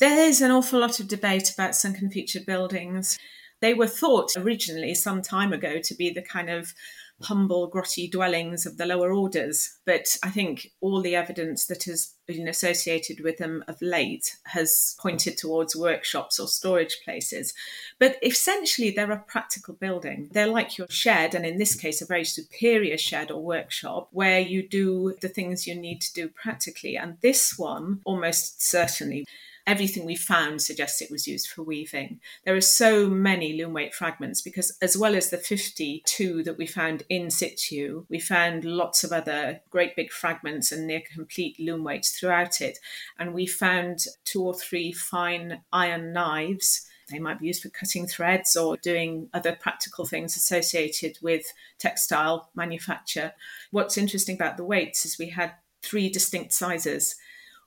There 0.00 0.28
is 0.28 0.42
an 0.42 0.50
awful 0.50 0.80
lot 0.80 1.00
of 1.00 1.08
debate 1.08 1.50
about 1.50 1.74
sunken 1.74 2.10
featured 2.10 2.44
buildings. 2.44 3.18
They 3.60 3.72
were 3.72 3.86
thought 3.86 4.36
originally, 4.36 4.94
some 4.94 5.22
time 5.22 5.54
ago, 5.54 5.80
to 5.82 5.94
be 5.94 6.10
the 6.10 6.20
kind 6.20 6.50
of 6.50 6.74
humble, 7.22 7.70
grotty 7.70 8.10
dwellings 8.10 8.64
of 8.66 8.76
the 8.76 8.86
lower 8.86 9.12
orders. 9.12 9.78
But 9.84 10.16
I 10.22 10.30
think 10.30 10.72
all 10.80 11.00
the 11.00 11.16
evidence 11.16 11.66
that 11.66 11.84
has 11.84 12.14
been 12.26 12.46
associated 12.46 13.20
with 13.22 13.38
them 13.38 13.64
of 13.66 13.80
late 13.80 14.36
has 14.44 14.96
pointed 15.00 15.36
towards 15.36 15.74
workshops 15.74 16.38
or 16.38 16.46
storage 16.46 16.98
places. 17.04 17.54
But 17.98 18.16
essentially, 18.22 18.90
they're 18.90 19.10
a 19.10 19.18
practical 19.18 19.74
building. 19.74 20.28
They're 20.32 20.46
like 20.46 20.78
your 20.78 20.88
shed, 20.88 21.34
and 21.34 21.44
in 21.44 21.58
this 21.58 21.74
case, 21.74 22.00
a 22.00 22.06
very 22.06 22.24
superior 22.24 22.98
shed 22.98 23.30
or 23.30 23.42
workshop 23.42 24.08
where 24.12 24.40
you 24.40 24.66
do 24.68 25.14
the 25.20 25.28
things 25.28 25.66
you 25.66 25.74
need 25.74 26.00
to 26.02 26.12
do 26.12 26.28
practically. 26.28 26.96
And 26.96 27.16
this 27.20 27.58
one, 27.58 28.00
almost 28.04 28.62
certainly, 28.62 29.26
everything 29.68 30.06
we 30.06 30.16
found 30.16 30.62
suggests 30.62 31.02
it 31.02 31.10
was 31.10 31.28
used 31.28 31.48
for 31.48 31.62
weaving. 31.62 32.18
There 32.44 32.56
are 32.56 32.60
so 32.60 33.06
many 33.06 33.52
loom 33.52 33.74
weight 33.74 33.94
fragments 33.94 34.40
because, 34.40 34.76
as 34.80 34.96
well 34.96 35.14
as 35.14 35.28
the 35.28 35.36
52 35.36 36.42
that 36.42 36.56
we 36.56 36.66
found 36.66 37.02
in 37.10 37.30
situ, 37.30 38.06
we 38.08 38.18
found 38.18 38.64
lots 38.64 39.04
of 39.04 39.12
other 39.12 39.60
great 39.68 39.94
big 39.94 40.10
fragments 40.10 40.72
and 40.72 40.86
near 40.86 41.02
complete 41.14 41.60
loom 41.60 41.84
weights 41.84 42.18
throughout 42.18 42.62
it. 42.62 42.78
And 43.18 43.34
we 43.34 43.46
found 43.46 44.06
two 44.24 44.42
or 44.42 44.54
three 44.54 44.90
fine 44.90 45.60
iron 45.70 46.12
knives 46.14 46.86
they 47.10 47.18
might 47.18 47.40
be 47.40 47.46
used 47.46 47.62
for 47.62 47.70
cutting 47.70 48.06
threads 48.06 48.54
or 48.54 48.76
doing 48.76 49.30
other 49.32 49.56
practical 49.58 50.04
things 50.04 50.36
associated 50.36 51.16
with 51.22 51.42
textile 51.78 52.50
manufacture. 52.54 53.32
What's 53.70 53.96
interesting 53.96 54.34
about 54.34 54.58
the 54.58 54.64
weights 54.64 55.06
is 55.06 55.18
we 55.18 55.30
had 55.30 55.54
three 55.82 56.10
distinct 56.10 56.52
sizes. 56.52 57.16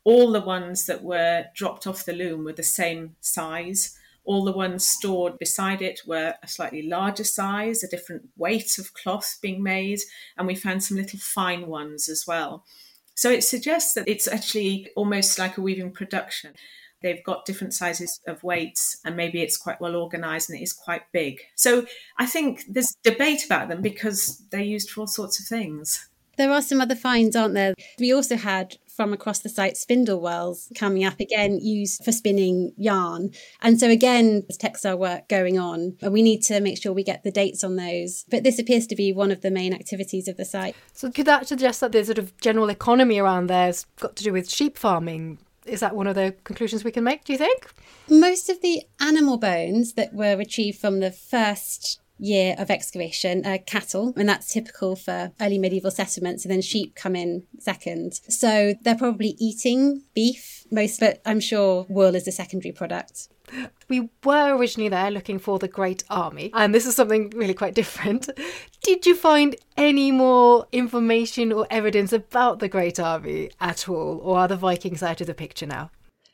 All 0.04 0.32
the 0.32 0.42
ones 0.42 0.86
that 0.88 1.04
were 1.04 1.46
dropped 1.56 1.86
off 1.86 2.06
the 2.06 2.14
loom 2.14 2.44
were 2.44 2.54
the 2.54 2.64
same 2.64 3.16
size. 3.22 3.98
All 4.24 4.44
the 4.44 4.52
ones 4.52 4.88
stored 4.88 5.40
beside 5.40 5.82
it 5.82 6.02
were 6.06 6.36
a 6.42 6.48
slightly 6.48 6.84
larger 6.84 7.24
size, 7.24 7.84
a 7.84 7.88
different 7.90 8.30
weight 8.38 8.78
of 8.78 8.94
cloth 8.94 9.38
being 9.42 9.64
made, 9.64 10.00
and 10.38 10.48
we 10.48 10.56
found 10.56 10.84
some 10.84 10.98
little 10.98 11.20
fine 11.20 11.68
ones 11.68 12.08
as 12.08 12.26
well. 12.28 12.64
So 13.16 13.30
it 13.30 13.44
suggests 13.44 13.94
that 13.94 14.08
it's 14.08 14.28
actually 14.28 14.90
almost 14.96 15.38
like 15.38 15.58
a 15.58 15.62
weaving 15.62 15.92
production. 15.92 16.54
They've 17.02 17.24
got 17.24 17.46
different 17.46 17.74
sizes 17.74 18.20
of 18.28 18.44
weights, 18.44 19.00
and 19.04 19.16
maybe 19.16 19.42
it's 19.42 19.58
quite 19.58 19.82
well 19.82 19.96
organized 19.96 20.50
and 20.50 20.60
it 20.60 20.64
is 20.64 20.74
quite 20.74 21.12
big. 21.12 21.40
So 21.56 21.86
I 22.18 22.28
think 22.28 22.64
there's 22.70 22.96
debate 23.04 23.46
about 23.46 23.70
them 23.70 23.82
because 23.82 24.44
they're 24.52 24.62
used 24.62 24.92
for 24.92 25.02
all 25.02 25.08
sorts 25.08 25.40
of 25.40 25.48
things. 25.48 26.08
There 26.38 26.52
are 26.52 26.62
some 26.62 26.82
other 26.82 26.96
finds, 26.96 27.36
aren't 27.36 27.54
there? 27.54 27.74
We 28.00 28.14
also 28.14 28.36
had 28.36 28.78
from 28.88 29.14
across 29.14 29.40
the 29.40 29.50
site 29.50 29.78
spindle 29.78 30.20
whorls 30.20 30.72
coming 30.76 31.04
up 31.04 31.20
again 31.20 31.60
used 31.60 32.04
for 32.04 32.12
spinning 32.12 32.74
yarn. 32.78 33.32
And 33.62 33.80
so 33.80 33.90
again 33.90 34.42
there's 34.42 34.58
textile 34.58 34.98
work 34.98 35.28
going 35.28 35.58
on 35.58 35.98
and 36.02 36.14
we 36.14 36.22
need 36.22 36.42
to 36.44 36.60
make 36.60 36.82
sure 36.82 36.94
we 36.94 37.04
get 37.04 37.24
the 37.24 37.32
dates 37.32 37.64
on 37.64 37.78
those. 37.78 38.26
But 38.30 38.44
this 38.44 38.60
appears 38.60 38.88
to 38.88 38.96
be 38.96 39.14
one 39.14 39.32
of 39.32 39.42
the 39.42 39.52
main 39.52 39.74
activities 39.74 40.28
of 40.28 40.38
the 40.38 40.46
site. 40.46 40.76
So 40.94 41.10
could 41.10 41.26
that 41.26 41.48
suggest 41.48 41.80
that 41.80 41.94
the 41.94 42.04
sort 42.04 42.18
of 42.18 42.38
general 42.38 42.70
economy 42.70 43.18
around 43.18 43.48
there's 43.48 43.86
got 44.00 44.16
to 44.18 44.24
do 44.24 44.34
with 44.34 44.50
sheep 44.50 44.78
farming. 44.78 45.40
Is 45.66 45.80
that 45.80 45.96
one 45.96 46.08
of 46.08 46.16
the 46.16 46.36
conclusions 46.44 46.84
we 46.84 46.92
can 46.92 47.04
make, 47.04 47.24
do 47.24 47.34
you 47.34 47.38
think? 47.38 47.72
Most 48.10 48.50
of 48.50 48.62
the 48.62 48.82
animal 49.00 49.38
bones 49.38 49.94
that 49.94 50.14
were 50.14 50.36
retrieved 50.36 50.80
from 50.80 51.00
the 51.00 51.12
first 51.12 52.00
year 52.22 52.56
of 52.58 52.70
excavation 52.70 53.46
are 53.46 53.58
cattle, 53.58 54.14
and 54.16 54.30
that's 54.30 54.54
typical 54.54 54.96
for 54.96 55.32
early 55.42 55.58
medieval 55.58 55.92
settlements, 55.92 56.46
and 56.46 56.52
then 56.52 56.62
sheep 56.62 56.96
come 56.96 57.16
in 57.16 57.44
second. 57.60 58.14
So 58.30 58.76
they're 58.82 58.96
probably 58.96 59.36
eating 59.40 60.04
beef 60.14 60.66
most, 60.72 61.00
but 61.00 61.22
I'm 61.26 61.40
sure 61.40 61.86
wool 61.90 62.16
is 62.16 62.28
a 62.28 62.32
secondary 62.32 62.72
product. 62.72 63.28
We 63.90 64.10
were 64.24 64.56
originally 64.56 64.88
there 64.88 65.12
looking 65.12 65.38
for 65.38 65.60
the 65.60 65.68
Great 65.68 66.06
Army, 66.10 66.52
and 66.54 66.74
this 66.74 66.86
is 66.86 66.96
something 66.96 67.32
really 67.32 67.54
quite 67.54 67.76
different. 67.76 68.30
Did 68.84 69.06
you 69.06 69.16
find 69.16 69.56
any 69.76 70.12
more 70.12 70.68
information 70.72 71.52
or 71.52 71.68
evidence 71.70 72.14
about 72.14 72.60
the 72.60 72.70
Great 72.70 73.00
Army 73.00 73.52
at 73.60 73.90
all, 73.90 74.20
or 74.24 74.38
are 74.38 74.48
the 74.48 74.56
Vikings 74.56 75.04
out 75.04 75.20
of 75.20 75.28
the 75.28 75.34
picture 75.34 75.66
now? 75.66 75.92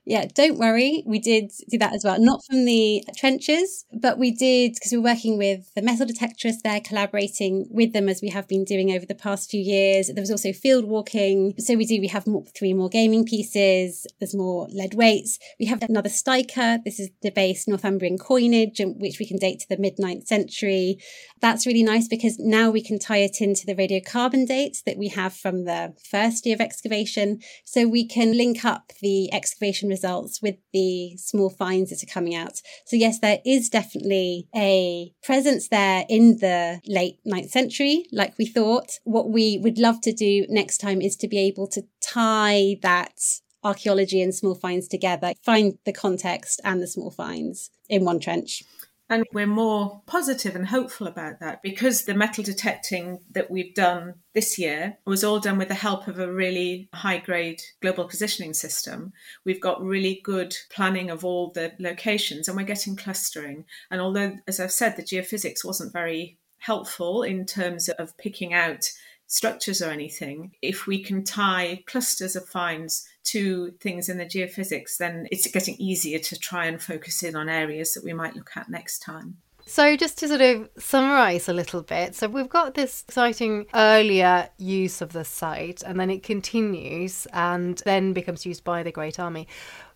Yeah, 0.09 0.25
don't 0.33 0.57
worry. 0.57 1.03
We 1.05 1.19
did 1.19 1.51
do 1.69 1.77
that 1.79 1.93
as 1.93 2.05
well. 2.05 2.17
Not 2.17 2.39
from 2.45 2.63
the 2.63 3.03
trenches, 3.17 3.83
but 3.91 4.17
we 4.17 4.31
did 4.31 4.75
because 4.75 4.93
we're 4.93 5.01
working 5.01 5.37
with 5.37 5.69
the 5.75 5.81
metal 5.81 6.05
detectorists 6.05 6.61
there, 6.63 6.79
collaborating 6.79 7.67
with 7.69 7.91
them 7.91 8.07
as 8.07 8.21
we 8.21 8.29
have 8.29 8.47
been 8.47 8.63
doing 8.63 8.89
over 8.93 9.05
the 9.05 9.13
past 9.13 9.51
few 9.51 9.59
years. 9.59 10.07
There 10.07 10.21
was 10.21 10.31
also 10.31 10.53
field 10.53 10.85
walking. 10.85 11.55
So 11.59 11.75
we 11.75 11.85
do, 11.85 11.99
we 11.99 12.07
have 12.07 12.25
more, 12.25 12.45
three 12.57 12.73
more 12.73 12.87
gaming 12.87 13.25
pieces. 13.25 14.07
There's 14.17 14.33
more 14.33 14.69
lead 14.71 14.93
weights. 14.93 15.39
We 15.59 15.65
have 15.65 15.83
another 15.83 16.07
styca. 16.07 16.81
This 16.85 17.01
is 17.01 17.09
debased 17.21 17.67
Northumbrian 17.67 18.17
coinage, 18.17 18.79
which 18.79 19.19
we 19.19 19.27
can 19.27 19.37
date 19.37 19.59
to 19.59 19.67
the 19.67 19.77
mid 19.77 19.97
9th 19.97 20.25
century. 20.25 20.99
That's 21.41 21.67
really 21.67 21.83
nice 21.83 22.07
because 22.07 22.39
now 22.39 22.69
we 22.69 22.81
can 22.81 22.97
tie 22.97 23.17
it 23.17 23.41
into 23.41 23.65
the 23.65 23.75
radiocarbon 23.75 24.47
dates 24.47 24.83
that 24.83 24.97
we 24.97 25.09
have 25.09 25.33
from 25.33 25.65
the 25.65 25.95
first 26.09 26.45
year 26.45 26.55
of 26.55 26.61
excavation. 26.61 27.41
So 27.65 27.89
we 27.89 28.07
can 28.07 28.37
link 28.37 28.63
up 28.63 28.93
the 29.01 29.33
excavation 29.33 29.89
results 29.97 30.41
with 30.41 30.57
the 30.73 31.17
small 31.17 31.49
finds 31.49 31.89
that 31.89 32.03
are 32.03 32.13
coming 32.13 32.35
out. 32.35 32.61
So 32.85 32.95
yes, 32.95 33.19
there 33.19 33.39
is 33.45 33.69
definitely 33.69 34.47
a 34.55 35.13
presence 35.23 35.67
there 35.69 36.05
in 36.07 36.37
the 36.37 36.81
late 36.85 37.19
9th 37.25 37.49
century, 37.49 38.05
like 38.11 38.37
we 38.37 38.45
thought. 38.45 38.89
What 39.03 39.29
we 39.29 39.59
would 39.63 39.77
love 39.77 40.01
to 40.01 40.13
do 40.13 40.45
next 40.49 40.77
time 40.77 41.01
is 41.01 41.15
to 41.17 41.27
be 41.27 41.39
able 41.39 41.67
to 41.69 41.81
tie 42.01 42.77
that 42.81 43.17
archaeology 43.63 44.21
and 44.21 44.33
small 44.33 44.55
finds 44.55 44.87
together, 44.87 45.33
find 45.43 45.77
the 45.85 45.93
context 45.93 46.61
and 46.63 46.81
the 46.81 46.87
small 46.87 47.11
finds 47.11 47.69
in 47.89 48.05
one 48.05 48.19
trench. 48.19 48.63
And 49.09 49.23
we're 49.31 49.47
more 49.47 50.01
positive 50.05 50.55
and 50.55 50.67
hopeful 50.67 51.07
about 51.07 51.39
that 51.39 51.61
because 51.61 52.03
the 52.03 52.13
metal 52.13 52.43
detecting 52.43 53.19
that 53.31 53.49
we've 53.49 53.73
done 53.73 54.15
this 54.33 54.59
year 54.59 54.97
was 55.05 55.23
all 55.23 55.39
done 55.39 55.57
with 55.57 55.69
the 55.69 55.75
help 55.75 56.07
of 56.07 56.19
a 56.19 56.31
really 56.31 56.89
high 56.93 57.19
grade 57.19 57.61
global 57.81 58.05
positioning 58.05 58.53
system. 58.53 59.13
We've 59.45 59.61
got 59.61 59.81
really 59.81 60.19
good 60.23 60.57
planning 60.69 61.09
of 61.09 61.23
all 61.23 61.51
the 61.51 61.71
locations 61.79 62.47
and 62.47 62.57
we're 62.57 62.63
getting 62.63 62.97
clustering. 62.97 63.63
And 63.89 64.01
although, 64.01 64.37
as 64.45 64.59
I've 64.59 64.73
said, 64.73 64.97
the 64.97 65.03
geophysics 65.03 65.63
wasn't 65.63 65.93
very 65.93 66.37
helpful 66.59 67.23
in 67.23 67.45
terms 67.45 67.87
of 67.87 68.17
picking 68.17 68.53
out 68.53 68.91
structures 69.27 69.81
or 69.81 69.89
anything, 69.89 70.51
if 70.61 70.85
we 70.85 71.01
can 71.01 71.23
tie 71.23 71.83
clusters 71.85 72.35
of 72.35 72.45
finds 72.47 73.07
to 73.31 73.71
things 73.79 74.09
in 74.09 74.17
the 74.17 74.25
geophysics, 74.25 74.97
then 74.97 75.27
it's 75.31 75.49
getting 75.51 75.75
easier 75.75 76.19
to 76.19 76.39
try 76.39 76.65
and 76.65 76.81
focus 76.81 77.23
in 77.23 77.35
on 77.35 77.49
areas 77.49 77.93
that 77.93 78.03
we 78.03 78.13
might 78.13 78.35
look 78.35 78.51
at 78.55 78.69
next 78.69 78.99
time. 78.99 79.37
So, 79.69 79.97
just 79.97 80.17
to 80.19 80.29
sort 80.29 80.39
of 80.39 80.69
summarize 80.77 81.49
a 81.49 81.53
little 81.53 81.81
bit, 81.81 82.15
so 82.15 82.29
we've 82.29 82.47
got 82.47 82.73
this 82.73 83.03
exciting 83.05 83.65
earlier 83.73 84.49
use 84.57 85.01
of 85.01 85.11
the 85.11 85.25
site, 85.25 85.83
and 85.85 85.99
then 85.99 86.09
it 86.09 86.23
continues 86.23 87.27
and 87.33 87.81
then 87.83 88.13
becomes 88.13 88.45
used 88.45 88.63
by 88.63 88.81
the 88.81 88.93
Great 88.93 89.19
Army. 89.19 89.45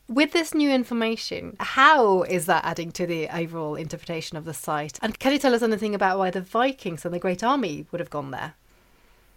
With 0.09 0.33
this 0.33 0.53
new 0.53 0.69
information, 0.69 1.55
how 1.57 2.23
is 2.23 2.47
that 2.47 2.65
adding 2.65 2.91
to 2.91 3.07
the 3.07 3.29
overall 3.29 3.75
interpretation 3.75 4.35
of 4.35 4.43
the 4.43 4.53
site? 4.53 4.99
And 5.01 5.17
can 5.17 5.31
you 5.31 5.39
tell 5.39 5.55
us 5.55 5.61
anything 5.61 5.95
about 5.95 6.19
why 6.19 6.31
the 6.31 6.41
Vikings 6.41 7.05
and 7.05 7.13
the 7.13 7.19
Great 7.19 7.41
Army 7.41 7.85
would 7.91 8.01
have 8.01 8.09
gone 8.09 8.31
there? 8.31 8.55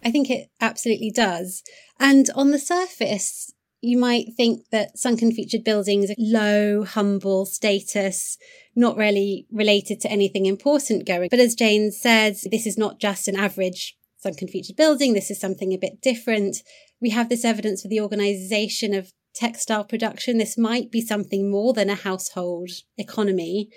I 0.03 0.11
think 0.11 0.29
it 0.29 0.49
absolutely 0.59 1.11
does. 1.11 1.63
And 1.97 2.29
on 2.35 2.51
the 2.51 2.59
surface, 2.59 3.53
you 3.85 3.97
might 3.97 4.33
think 4.35 4.69
that 4.71 4.97
sunken 4.97 5.31
featured 5.31 5.63
buildings 5.63 6.09
are 6.09 6.15
low, 6.17 6.83
humble 6.83 7.45
status, 7.45 8.37
not 8.75 8.97
really 8.97 9.45
related 9.51 9.99
to 10.01 10.11
anything 10.11 10.45
important 10.45 11.05
going. 11.05 11.29
But 11.29 11.39
as 11.39 11.55
Jane 11.55 11.91
said, 11.91 12.35
this 12.51 12.65
is 12.65 12.77
not 12.77 12.99
just 12.99 13.27
an 13.27 13.35
average 13.35 13.95
sunken 14.17 14.47
featured 14.47 14.75
building. 14.75 15.13
This 15.13 15.29
is 15.29 15.39
something 15.39 15.71
a 15.71 15.77
bit 15.77 16.01
different. 16.01 16.57
We 16.99 17.11
have 17.11 17.29
this 17.29 17.45
evidence 17.45 17.83
for 17.83 17.87
the 17.87 18.01
organisation 18.01 18.93
of 18.95 19.13
textile 19.35 19.83
production. 19.83 20.39
This 20.39 20.57
might 20.57 20.89
be 20.89 21.01
something 21.01 21.51
more 21.51 21.73
than 21.73 21.89
a 21.89 21.95
household 21.95 22.71
economy. 22.97 23.69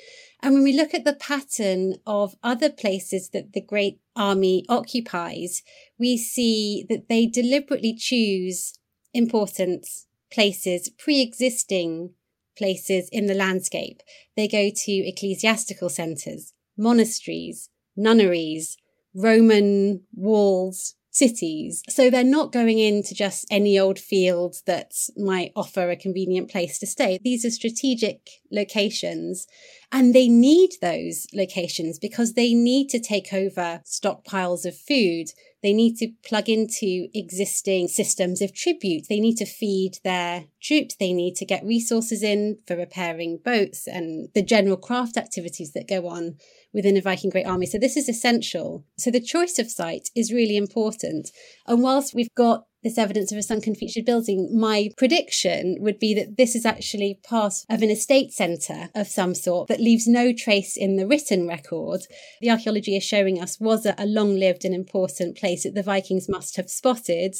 And 0.42 0.54
when 0.54 0.62
we 0.62 0.72
look 0.72 0.94
at 0.94 1.04
the 1.04 1.14
pattern 1.14 1.96
of 2.06 2.36
other 2.42 2.70
places 2.70 3.30
that 3.34 3.52
the 3.52 3.60
Great 3.60 3.98
Army 4.16 4.64
occupies, 4.68 5.62
we 5.98 6.16
see 6.16 6.86
that 6.88 7.08
they 7.08 7.26
deliberately 7.26 7.94
choose 7.94 8.78
important 9.12 9.86
places, 10.30 10.88
pre 10.90 11.20
existing 11.20 12.10
places 12.56 13.08
in 13.10 13.26
the 13.26 13.34
landscape. 13.34 14.02
They 14.36 14.48
go 14.48 14.70
to 14.74 14.92
ecclesiastical 14.92 15.88
centres, 15.88 16.52
monasteries, 16.76 17.70
nunneries, 17.96 18.76
Roman 19.14 20.02
walls, 20.14 20.94
cities. 21.10 21.82
So 21.88 22.10
they're 22.10 22.22
not 22.22 22.52
going 22.52 22.78
into 22.78 23.14
just 23.14 23.46
any 23.50 23.78
old 23.78 23.98
field 23.98 24.56
that 24.66 24.92
might 25.16 25.52
offer 25.56 25.90
a 25.90 25.96
convenient 25.96 26.50
place 26.50 26.78
to 26.78 26.86
stay. 26.86 27.18
These 27.22 27.44
are 27.44 27.50
strategic 27.50 28.28
locations 28.52 29.46
and 29.90 30.14
they 30.14 30.28
need 30.28 30.70
those 30.80 31.26
locations 31.32 31.98
because 31.98 32.34
they 32.34 32.54
need 32.54 32.88
to 32.90 33.00
take 33.00 33.32
over 33.32 33.80
stockpiles 33.84 34.64
of 34.64 34.76
food. 34.76 35.30
They 35.62 35.72
need 35.72 35.96
to 35.96 36.12
plug 36.24 36.48
into 36.48 37.08
existing 37.14 37.88
systems 37.88 38.40
of 38.40 38.54
tribute. 38.54 39.06
They 39.08 39.20
need 39.20 39.36
to 39.36 39.46
feed 39.46 39.98
their 40.04 40.44
troops. 40.62 40.96
They 40.98 41.12
need 41.12 41.34
to 41.36 41.44
get 41.44 41.64
resources 41.64 42.22
in 42.22 42.58
for 42.66 42.76
repairing 42.76 43.40
boats 43.44 43.86
and 43.86 44.28
the 44.34 44.42
general 44.42 44.76
craft 44.76 45.16
activities 45.16 45.72
that 45.72 45.88
go 45.88 46.08
on 46.08 46.36
within 46.72 46.96
a 46.96 47.00
Viking 47.00 47.30
Great 47.30 47.46
Army. 47.46 47.66
So 47.66 47.78
this 47.78 47.96
is 47.96 48.08
essential. 48.08 48.84
So 48.98 49.10
the 49.10 49.20
choice 49.20 49.58
of 49.58 49.70
site 49.70 50.08
is 50.14 50.32
really 50.32 50.56
important. 50.56 51.30
And 51.66 51.82
whilst 51.82 52.14
we've 52.14 52.34
got 52.36 52.64
this 52.82 52.98
evidence 52.98 53.32
of 53.32 53.38
a 53.38 53.42
sunken 53.42 53.74
featured 53.74 54.04
building, 54.04 54.56
my 54.56 54.90
prediction 54.96 55.76
would 55.80 55.98
be 55.98 56.14
that 56.14 56.36
this 56.36 56.54
is 56.54 56.64
actually 56.64 57.18
part 57.24 57.54
of 57.68 57.82
an 57.82 57.90
estate 57.90 58.32
centre 58.32 58.88
of 58.94 59.08
some 59.08 59.34
sort 59.34 59.68
that 59.68 59.80
leaves 59.80 60.06
no 60.06 60.32
trace 60.32 60.76
in 60.76 60.96
the 60.96 61.06
written 61.06 61.48
record. 61.48 62.02
The 62.40 62.50
archaeology 62.50 62.96
is 62.96 63.02
showing 63.02 63.40
us 63.40 63.58
was 63.58 63.84
a 63.86 64.06
long 64.06 64.36
lived 64.36 64.64
and 64.64 64.74
important 64.74 65.36
place 65.36 65.64
that 65.64 65.74
the 65.74 65.82
Vikings 65.82 66.28
must 66.28 66.56
have 66.56 66.70
spotted, 66.70 67.34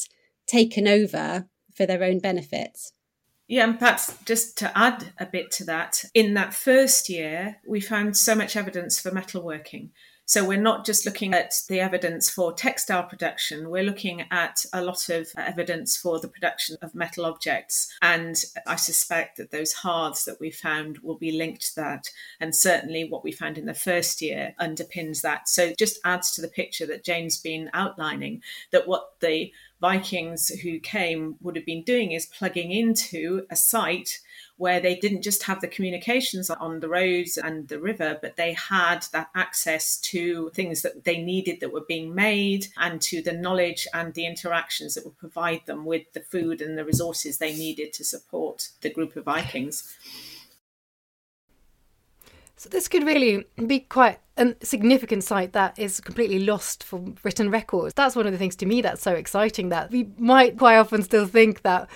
taken 0.46 0.88
over 0.88 1.46
for 1.76 1.87
their 1.87 2.02
own 2.02 2.18
benefit. 2.18 2.76
Yeah, 3.49 3.65
and 3.65 3.79
perhaps 3.79 4.15
just 4.27 4.59
to 4.59 4.77
add 4.77 5.13
a 5.19 5.25
bit 5.25 5.51
to 5.53 5.65
that, 5.65 6.05
in 6.13 6.35
that 6.35 6.53
first 6.53 7.09
year, 7.09 7.57
we 7.67 7.81
found 7.81 8.15
so 8.15 8.35
much 8.35 8.57
evidence 8.57 9.01
for 9.01 9.11
metalworking. 9.11 9.89
So 10.27 10.45
we're 10.45 10.61
not 10.61 10.85
just 10.85 11.07
looking 11.07 11.33
at 11.33 11.55
the 11.71 11.81
evidence 11.81 12.29
for 12.29 12.53
textile 12.53 13.05
production, 13.05 13.71
we're 13.71 13.83
looking 13.83 14.27
at 14.31 14.63
a 14.75 14.83
lot 14.83 15.09
of 15.09 15.29
evidence 15.39 15.97
for 15.97 16.21
the 16.21 16.29
production 16.29 16.77
of 16.83 16.95
metal 16.95 17.25
objects. 17.25 17.91
And 18.03 18.37
I 18.67 18.77
suspect 18.77 19.39
that 19.39 19.53
those 19.53 19.73
hearths 19.73 20.27
that 20.27 20.39
we 20.39 20.51
found 20.51 20.99
will 20.99 21.17
be 21.17 21.33
linked 21.33 21.69
to 21.69 21.77
that. 21.77 22.11
And 22.41 22.55
certainly 22.55 23.09
what 23.09 23.25
we 23.25 23.33
found 23.33 23.57
in 23.57 23.65
the 23.65 23.73
first 23.73 24.21
year 24.21 24.55
underpins 24.61 25.23
that. 25.23 25.49
So 25.49 25.73
just 25.79 25.99
adds 26.05 26.33
to 26.33 26.43
the 26.43 26.49
picture 26.49 26.85
that 26.85 27.05
Jane's 27.05 27.39
been 27.39 27.71
outlining 27.73 28.43
that 28.71 28.87
what 28.87 29.19
the 29.21 29.51
Vikings 29.81 30.49
who 30.49 30.81
came 30.81 31.37
would 31.41 31.55
have 31.55 31.67
been 31.67 31.85
doing 31.85 32.12
is 32.12 32.27
plugging 32.27 32.73
into 32.73 33.47
a 33.51 33.57
site 33.57 34.19
where 34.57 34.81
they 34.81 34.97
didn't 34.97 35.23
just 35.23 35.45
have 35.45 35.61
the 35.61 35.69
communications 35.69 36.51
on 36.51 36.81
the 36.81 36.88
roads 36.88 37.37
and 37.37 37.69
the 37.69 37.79
river, 37.79 38.19
but 38.21 38.37
they 38.37 38.53
had 38.55 39.07
that 39.12 39.31
access 39.37 39.97
to 39.99 40.51
things 40.51 40.83
that 40.83 41.05
they 41.05 41.23
needed 41.23 41.61
that 41.61 41.73
were 41.73 41.85
being 41.87 42.12
made 42.12 42.67
and 42.77 43.01
to 43.01 43.23
the 43.23 43.33
knowledge 43.33 43.87
and 43.95 44.14
the 44.14 44.27
interactions 44.27 44.95
that 44.95 45.05
would 45.05 45.17
provide 45.17 45.64
them 45.67 45.85
with 45.85 46.12
the 46.12 46.21
food 46.21 46.61
and 46.61 46.77
the 46.77 46.85
resources 46.85 47.38
they 47.38 47.55
needed 47.55 47.93
to 47.93 48.05
support 48.05 48.71
the 48.81 48.91
group 48.91 49.14
of 49.14 49.25
Vikings. 49.25 49.97
So 52.59 52.68
this 52.68 52.88
could 52.88 53.05
really 53.05 53.47
be 53.66 53.81
quite 53.81 54.18
a 54.37 54.55
significant 54.62 55.23
site 55.25 55.53
that 55.53 55.79
is 55.79 56.01
completely 56.01 56.40
lost 56.40 56.83
from 56.83 57.14
written 57.23 57.51
records. 57.51 57.94
That's 57.94 58.16
one 58.16 58.27
of 58.27 58.33
the 58.33 58.38
things 58.38 58.57
to 58.57 58.66
me 58.66 58.83
that's 58.83 59.01
so 59.01 59.12
exciting 59.12 59.68
that 59.68 59.90
we 59.90 60.09
might 60.18 60.59
quite 60.59 60.77
often 60.77 61.03
still 61.03 61.27
think 61.27 61.62
that 61.62 61.88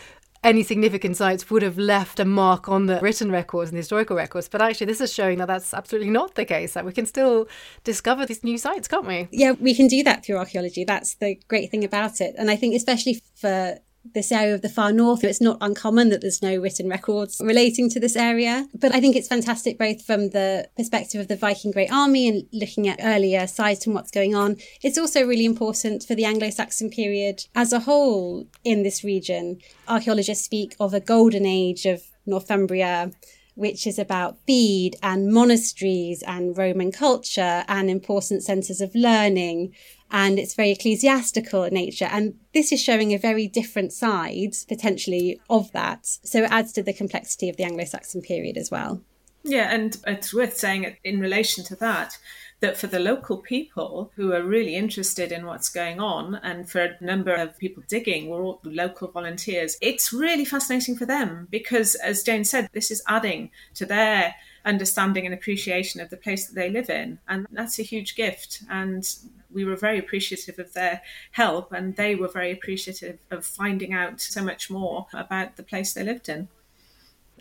any 0.44 0.62
significant 0.62 1.16
sites 1.16 1.50
would 1.50 1.62
have 1.62 1.78
left 1.78 2.18
a 2.18 2.24
mark 2.24 2.68
on 2.68 2.86
the 2.86 2.98
written 3.00 3.30
records 3.30 3.70
and 3.70 3.76
the 3.76 3.80
historical 3.80 4.16
records. 4.16 4.48
But 4.48 4.62
actually, 4.62 4.86
this 4.86 5.00
is 5.00 5.12
showing 5.12 5.38
that 5.38 5.46
that's 5.46 5.72
absolutely 5.72 6.10
not 6.10 6.34
the 6.34 6.44
case, 6.44 6.74
that 6.74 6.84
we 6.84 6.92
can 6.92 7.06
still 7.06 7.48
discover 7.84 8.26
these 8.26 8.42
new 8.42 8.58
sites, 8.58 8.88
can't 8.88 9.06
we? 9.06 9.28
Yeah, 9.30 9.52
we 9.52 9.74
can 9.74 9.86
do 9.86 10.02
that 10.02 10.24
through 10.24 10.38
archaeology. 10.38 10.84
That's 10.84 11.14
the 11.14 11.40
great 11.48 11.70
thing 11.70 11.84
about 11.84 12.20
it. 12.20 12.34
And 12.38 12.50
I 12.50 12.56
think, 12.56 12.74
especially 12.74 13.20
for 13.34 13.78
this 14.04 14.32
area 14.32 14.54
of 14.54 14.62
the 14.62 14.68
far 14.68 14.92
north. 14.92 15.24
It's 15.24 15.40
not 15.40 15.58
uncommon 15.60 16.08
that 16.10 16.20
there's 16.20 16.42
no 16.42 16.56
written 16.56 16.88
records 16.88 17.40
relating 17.42 17.88
to 17.90 18.00
this 18.00 18.16
area. 18.16 18.68
But 18.74 18.94
I 18.94 19.00
think 19.00 19.16
it's 19.16 19.28
fantastic 19.28 19.78
both 19.78 20.02
from 20.04 20.30
the 20.30 20.68
perspective 20.76 21.20
of 21.20 21.28
the 21.28 21.36
Viking 21.36 21.70
Great 21.70 21.92
Army 21.92 22.28
and 22.28 22.46
looking 22.52 22.88
at 22.88 23.00
earlier 23.02 23.46
sites 23.46 23.86
and 23.86 23.94
what's 23.94 24.10
going 24.10 24.34
on. 24.34 24.56
It's 24.82 24.98
also 24.98 25.26
really 25.26 25.44
important 25.44 26.04
for 26.04 26.14
the 26.14 26.24
Anglo 26.24 26.50
Saxon 26.50 26.90
period 26.90 27.46
as 27.54 27.72
a 27.72 27.80
whole 27.80 28.46
in 28.64 28.82
this 28.82 29.04
region. 29.04 29.58
Archaeologists 29.88 30.44
speak 30.44 30.74
of 30.80 30.94
a 30.94 31.00
golden 31.00 31.46
age 31.46 31.86
of 31.86 32.02
Northumbria 32.26 33.12
which 33.54 33.86
is 33.86 33.98
about 33.98 34.44
Bede 34.46 34.96
and 35.02 35.32
monasteries 35.32 36.22
and 36.22 36.56
Roman 36.56 36.90
culture 36.90 37.64
and 37.68 37.90
important 37.90 38.42
centres 38.42 38.80
of 38.80 38.94
learning 38.94 39.74
and 40.12 40.38
it's 40.38 40.54
very 40.54 40.70
ecclesiastical 40.70 41.64
in 41.64 41.74
nature. 41.74 42.08
And 42.10 42.34
this 42.52 42.70
is 42.70 42.80
showing 42.80 43.12
a 43.12 43.18
very 43.18 43.48
different 43.48 43.92
side, 43.92 44.54
potentially, 44.68 45.40
of 45.48 45.72
that. 45.72 46.06
So 46.22 46.44
it 46.44 46.52
adds 46.52 46.72
to 46.74 46.82
the 46.82 46.92
complexity 46.92 47.48
of 47.48 47.56
the 47.56 47.64
Anglo 47.64 47.84
Saxon 47.86 48.20
period 48.20 48.58
as 48.58 48.70
well. 48.70 49.00
Yeah, 49.42 49.74
and 49.74 49.96
it's 50.06 50.32
worth 50.32 50.56
saying 50.56 50.96
in 51.02 51.18
relation 51.18 51.64
to 51.64 51.76
that 51.76 52.18
that 52.60 52.76
for 52.76 52.86
the 52.86 53.00
local 53.00 53.38
people 53.38 54.12
who 54.14 54.32
are 54.32 54.42
really 54.44 54.76
interested 54.76 55.32
in 55.32 55.46
what's 55.46 55.68
going 55.68 55.98
on, 55.98 56.36
and 56.44 56.70
for 56.70 56.80
a 56.80 57.04
number 57.04 57.34
of 57.34 57.58
people 57.58 57.82
digging, 57.88 58.28
we're 58.28 58.44
all 58.44 58.60
local 58.62 59.10
volunteers, 59.10 59.76
it's 59.82 60.12
really 60.12 60.44
fascinating 60.44 60.94
for 60.94 61.04
them 61.04 61.48
because, 61.50 61.96
as 61.96 62.22
Jane 62.22 62.44
said, 62.44 62.68
this 62.72 62.92
is 62.92 63.02
adding 63.08 63.50
to 63.74 63.84
their 63.84 64.36
understanding 64.64 65.24
and 65.26 65.34
appreciation 65.34 66.00
of 66.00 66.10
the 66.10 66.16
place 66.16 66.46
that 66.46 66.54
they 66.54 66.70
live 66.70 66.90
in. 66.90 67.18
And 67.28 67.46
that's 67.50 67.78
a 67.78 67.82
huge 67.82 68.14
gift. 68.14 68.62
And 68.70 69.08
we 69.50 69.64
were 69.64 69.76
very 69.76 69.98
appreciative 69.98 70.58
of 70.58 70.72
their 70.72 71.02
help, 71.32 71.72
and 71.72 71.96
they 71.96 72.14
were 72.14 72.28
very 72.28 72.52
appreciative 72.52 73.18
of 73.30 73.44
finding 73.44 73.92
out 73.92 74.20
so 74.20 74.42
much 74.42 74.70
more 74.70 75.06
about 75.12 75.56
the 75.56 75.62
place 75.62 75.92
they 75.92 76.04
lived 76.04 76.28
in. 76.28 76.48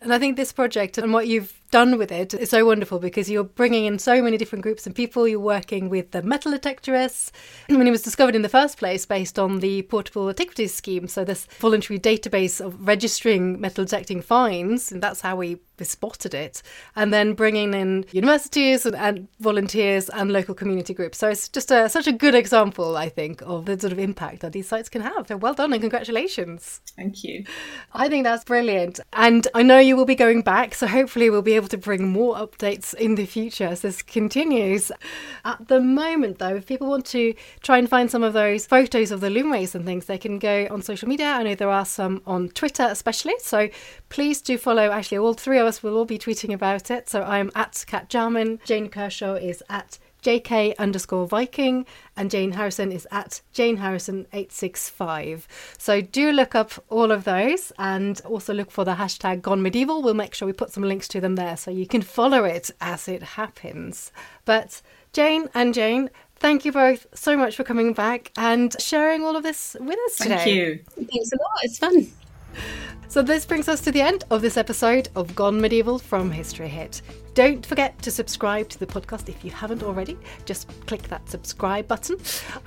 And 0.02 0.14
I 0.14 0.20
think 0.20 0.36
this 0.36 0.52
project 0.52 0.98
and 0.98 1.14
what 1.14 1.28
you've 1.28 1.61
done 1.72 1.98
with 1.98 2.12
it, 2.12 2.34
is 2.34 2.50
so 2.50 2.66
wonderful 2.66 3.00
because 3.00 3.30
you're 3.30 3.44
bringing 3.44 3.86
in 3.86 3.98
so 3.98 4.22
many 4.22 4.38
different 4.38 4.64
groups 4.64 4.86
and 4.86 4.96
people. 4.96 5.28
You're 5.28 5.40
working 5.40 5.90
with 5.90 6.12
the 6.12 6.22
metal 6.22 6.52
detectorists. 6.52 7.32
When 7.68 7.88
it 7.88 7.92
was 7.92 8.02
discovered 8.02 8.36
in 8.36 8.42
the 8.42 8.50
first 8.50 8.78
place, 8.78 9.06
based 9.06 9.40
on 9.40 9.60
the 9.60 9.82
Portable 9.84 10.30
Antiquities 10.30 10.74
Scheme, 10.74 11.08
so 11.08 11.24
this 11.24 11.46
voluntary 11.60 12.00
database 12.00 12.60
of 12.64 12.88
registering 12.88 13.60
metal 13.60 13.86
detecting 13.86 14.22
finds, 14.22 14.92
and 14.92 15.02
that's 15.02 15.22
how 15.22 15.36
we 15.36 15.60
spotted 15.86 16.34
it. 16.34 16.62
And 16.96 17.14
then 17.14 17.34
bringing 17.34 17.74
in 17.74 18.06
universities 18.12 18.86
and, 18.86 18.96
and 18.96 19.28
volunteers 19.40 20.10
and 20.10 20.32
local 20.32 20.54
community 20.54 20.94
groups. 20.94 21.18
So 21.18 21.30
it's 21.30 21.50
just 21.50 21.72
a, 21.72 21.90
such 21.90 22.08
a 22.08 22.12
good 22.12 22.36
example, 22.36 22.98
I 22.98 23.10
think, 23.10 23.42
of 23.42 23.66
the 23.66 23.80
sort 23.80 23.94
of 23.94 24.00
impact 24.00 24.42
that 24.42 24.54
these 24.54 24.68
sites 24.68 24.90
can 24.90 25.02
have. 25.02 25.28
So 25.28 25.38
well 25.38 25.54
done 25.54 25.74
and 25.74 25.82
congratulations. 25.82 26.82
Thank 26.96 27.24
you. 27.24 27.46
I 27.94 28.10
think 28.10 28.24
that's 28.24 28.44
brilliant. 28.44 29.00
And 29.14 29.48
I 29.54 29.64
know 29.64 29.80
you 29.80 29.96
will 29.96 30.06
be 30.06 30.16
going 30.16 30.42
back, 30.42 30.76
so 30.76 30.88
hopefully 30.88 31.30
we'll 31.30 31.42
be 31.42 31.56
able 31.56 31.61
able 31.62 31.70
to 31.70 31.78
bring 31.78 32.10
more 32.10 32.36
updates 32.36 32.94
in 32.96 33.16
the 33.16 33.26
future 33.26 33.66
as 33.66 33.82
this 33.82 34.02
continues. 34.02 34.92
At 35.46 35.68
the 35.68 35.80
moment, 35.80 36.40
though, 36.40 36.56
if 36.56 36.66
people 36.66 36.90
want 36.90 37.06
to 37.08 37.34
try 37.62 37.78
and 37.78 37.88
find 37.88 38.10
some 38.10 38.24
of 38.24 38.34
those 38.34 38.66
photos 38.66 39.12
of 39.12 39.22
the 39.22 39.30
luminaries 39.30 39.76
and 39.76 39.86
things, 39.86 40.06
they 40.06 40.18
can 40.18 40.40
go 40.40 40.68
on 40.72 40.82
social 40.82 41.08
media. 41.08 41.28
I 41.28 41.44
know 41.44 41.56
there 41.56 41.70
are 41.70 41.86
some 41.86 42.22
on 42.26 42.50
Twitter, 42.50 42.88
especially. 42.90 43.36
So 43.40 43.70
please 44.10 44.42
do 44.42 44.58
follow. 44.58 44.90
Actually, 44.90 45.20
all 45.20 45.34
three 45.34 45.60
of 45.60 45.68
us 45.68 45.84
will 45.84 45.96
all 45.98 46.06
be 46.06 46.18
tweeting 46.18 46.54
about 46.54 46.90
it. 46.90 47.08
So 47.08 47.22
I'm 47.22 47.52
at 47.56 47.84
Cat 47.88 48.10
Jarman. 48.10 48.60
Jane 48.66 48.90
Kershaw 48.90 49.36
is 49.36 49.64
at 49.70 50.00
JK 50.22 50.76
underscore 50.78 51.28
Viking, 51.28 51.86
and 52.16 52.30
Jane 52.30 52.52
Harrison 52.52 52.92
is 52.92 53.08
at 53.12 53.42
Jane 53.54 53.78
Harrison 53.78 54.28
865. 54.34 55.48
So 55.78 56.02
do 56.02 56.32
look 56.32 56.56
up 56.56 56.72
all 56.90 57.12
of 57.12 57.24
those 57.24 57.72
and 57.78 58.22
also 58.26 58.54
look 58.54 58.72
for 58.72 58.86
the 58.86 58.96
hashtag 58.96 59.42
Gone 59.42 59.62
Medieval. 59.62 60.02
We'll 60.02 60.14
make 60.14 60.34
sure 60.34 60.46
we 60.46 60.54
put 60.54 60.72
some 60.72 60.84
links 60.84 61.08
to 61.10 61.22
them 61.22 61.36
there 61.36 61.58
so 61.58 61.72
you 61.72 61.88
can 61.88 62.02
follow 62.02 62.44
it 62.44 62.70
as 62.80 63.08
it 63.08 63.24
happens. 63.24 64.12
But 64.46 64.82
Jane 65.14 65.50
and 65.54 65.74
Jane, 65.74 66.10
thank 66.36 66.66
you 66.66 66.72
both 66.72 67.08
so 67.14 67.36
much 67.36 67.56
for 67.56 67.64
coming 67.64 67.94
back 67.94 68.32
and 68.38 68.76
sharing 68.80 69.24
all 69.24 69.36
of 69.36 69.44
this 69.44 69.76
with 69.80 70.00
us 70.06 70.18
today. 70.18 70.38
Thank 70.38 70.48
you. 70.48 70.80
Thanks 70.96 71.32
a 71.32 71.38
lot. 71.38 71.60
It's 71.64 71.78
fun. 71.80 72.08
So, 73.12 73.22
this 73.22 73.46
brings 73.46 73.68
us 73.68 73.82
to 73.82 73.92
the 73.92 74.00
end 74.00 74.24
of 74.32 74.42
this 74.42 74.56
episode 74.56 75.10
of 75.18 75.36
Gone 75.36 75.60
Medieval 75.60 76.00
from 76.00 76.32
History 76.32 76.70
Hit. 76.70 77.02
Don't 77.34 77.66
forget 77.66 78.02
to 78.02 78.12
subscribe 78.12 78.68
to 78.70 78.80
the 78.80 78.86
podcast 78.86 79.30
if 79.30 79.46
you 79.46 79.52
haven't 79.52 79.84
already. 79.84 80.18
Just 80.44 80.68
click 80.86 81.04
that 81.04 81.30
subscribe 81.30 81.88
button. 81.88 82.18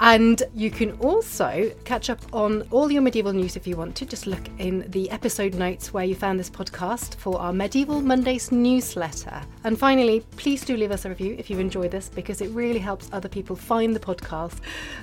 And 0.01 0.43
you 0.55 0.71
can 0.71 0.93
also 1.01 1.71
catch 1.85 2.09
up 2.09 2.21
on 2.33 2.63
all 2.71 2.91
your 2.91 3.03
medieval 3.03 3.33
news 3.33 3.57
if 3.57 3.67
you 3.67 3.77
want 3.77 3.95
to. 3.97 4.07
Just 4.07 4.27
look 4.27 4.43
in 4.59 4.91
the 4.91 5.11
episode 5.11 5.55
notes 5.55 5.93
where 5.93 6.05
you 6.05 6.15
found 6.15 6.41
this 6.41 6.49
podcast 6.49 7.17
for 7.17 7.39
our 7.39 7.53
Medieval 7.53 8.01
Mondays 8.01 8.53
newsletter. 8.53 9.43
And 9.65 9.79
finally, 9.79 10.21
please 10.37 10.65
do 10.65 10.77
leave 10.79 10.93
us 10.93 11.05
a 11.05 11.11
review 11.11 11.37
if 11.39 11.51
you've 11.51 11.61
enjoyed 11.61 11.91
this 11.91 12.09
because 12.09 12.41
it 12.41 12.49
really 12.51 12.81
helps 12.81 13.11
other 13.13 13.29
people 13.29 13.57
find 13.57 13.95
the 13.95 14.01
podcast. 14.01 14.61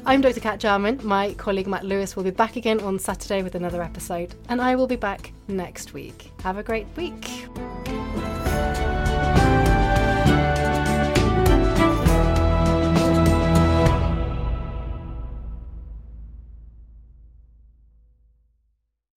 I'm 0.08 0.22
Dr. 0.22 0.40
Cat 0.40 0.60
Jarman. 0.60 1.00
My 1.04 1.34
colleague 1.36 1.68
Matt 1.68 1.86
Lewis 1.86 2.16
will 2.16 2.24
be 2.24 2.32
back 2.32 2.56
again 2.56 2.80
on 2.80 2.98
Saturday 2.98 3.44
with 3.44 3.54
another 3.54 3.84
episode. 3.84 4.34
And 4.50 4.60
I 4.60 4.76
will 4.76 4.88
be 4.88 4.96
next 5.48 5.94
week. 5.94 6.32
Have 6.42 6.58
a 6.58 6.64
great 6.64 6.88
week. 6.96 7.48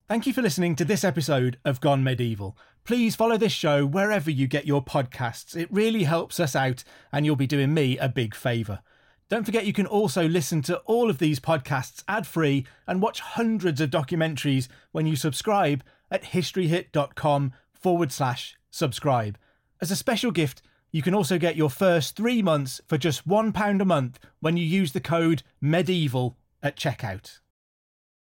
Thank 0.07 0.27
you 0.27 0.33
for 0.33 0.43
listening 0.43 0.75
to 0.75 0.85
this 0.85 1.03
episode 1.03 1.57
of 1.65 1.81
Gone 1.81 2.03
Medieval. 2.03 2.55
Please 2.83 3.15
follow 3.15 3.37
this 3.37 3.51
show 3.51 3.85
wherever 3.85 4.29
you 4.29 4.47
get 4.47 4.67
your 4.67 4.83
podcasts. 4.83 5.55
It 5.55 5.67
really 5.71 6.03
helps 6.03 6.39
us 6.39 6.55
out, 6.55 6.83
and 7.11 7.25
you'll 7.25 7.35
be 7.35 7.47
doing 7.47 7.73
me 7.73 7.97
a 7.97 8.07
big 8.07 8.35
favour. 8.35 8.81
Don't 9.27 9.43
forget 9.43 9.65
you 9.65 9.73
can 9.73 9.87
also 9.87 10.27
listen 10.27 10.61
to 10.61 10.77
all 10.85 11.09
of 11.09 11.17
these 11.17 11.39
podcasts 11.39 12.03
ad 12.07 12.27
free 12.27 12.67
and 12.85 13.01
watch 13.01 13.19
hundreds 13.19 13.81
of 13.81 13.89
documentaries 13.89 14.67
when 14.91 15.07
you 15.07 15.15
subscribe 15.15 15.83
at 16.09 16.23
historyhit.com 16.23 17.53
forward 17.73 18.11
slash 18.11 18.57
subscribe. 18.69 19.37
As 19.81 19.91
a 19.91 19.95
special 19.95 20.31
gift, 20.31 20.61
you 20.91 21.01
can 21.01 21.13
also 21.13 21.37
get 21.37 21.55
your 21.55 21.69
first 21.69 22.15
three 22.15 22.41
months 22.41 22.79
for 22.87 22.97
just 22.97 23.27
£1 23.27 23.81
a 23.81 23.85
month 23.85 24.19
when 24.39 24.57
you 24.57 24.63
use 24.63 24.93
the 24.93 25.01
code 25.01 25.43
MEDIEVAL 25.61 26.35
at 26.63 26.77
checkout. 26.77 27.39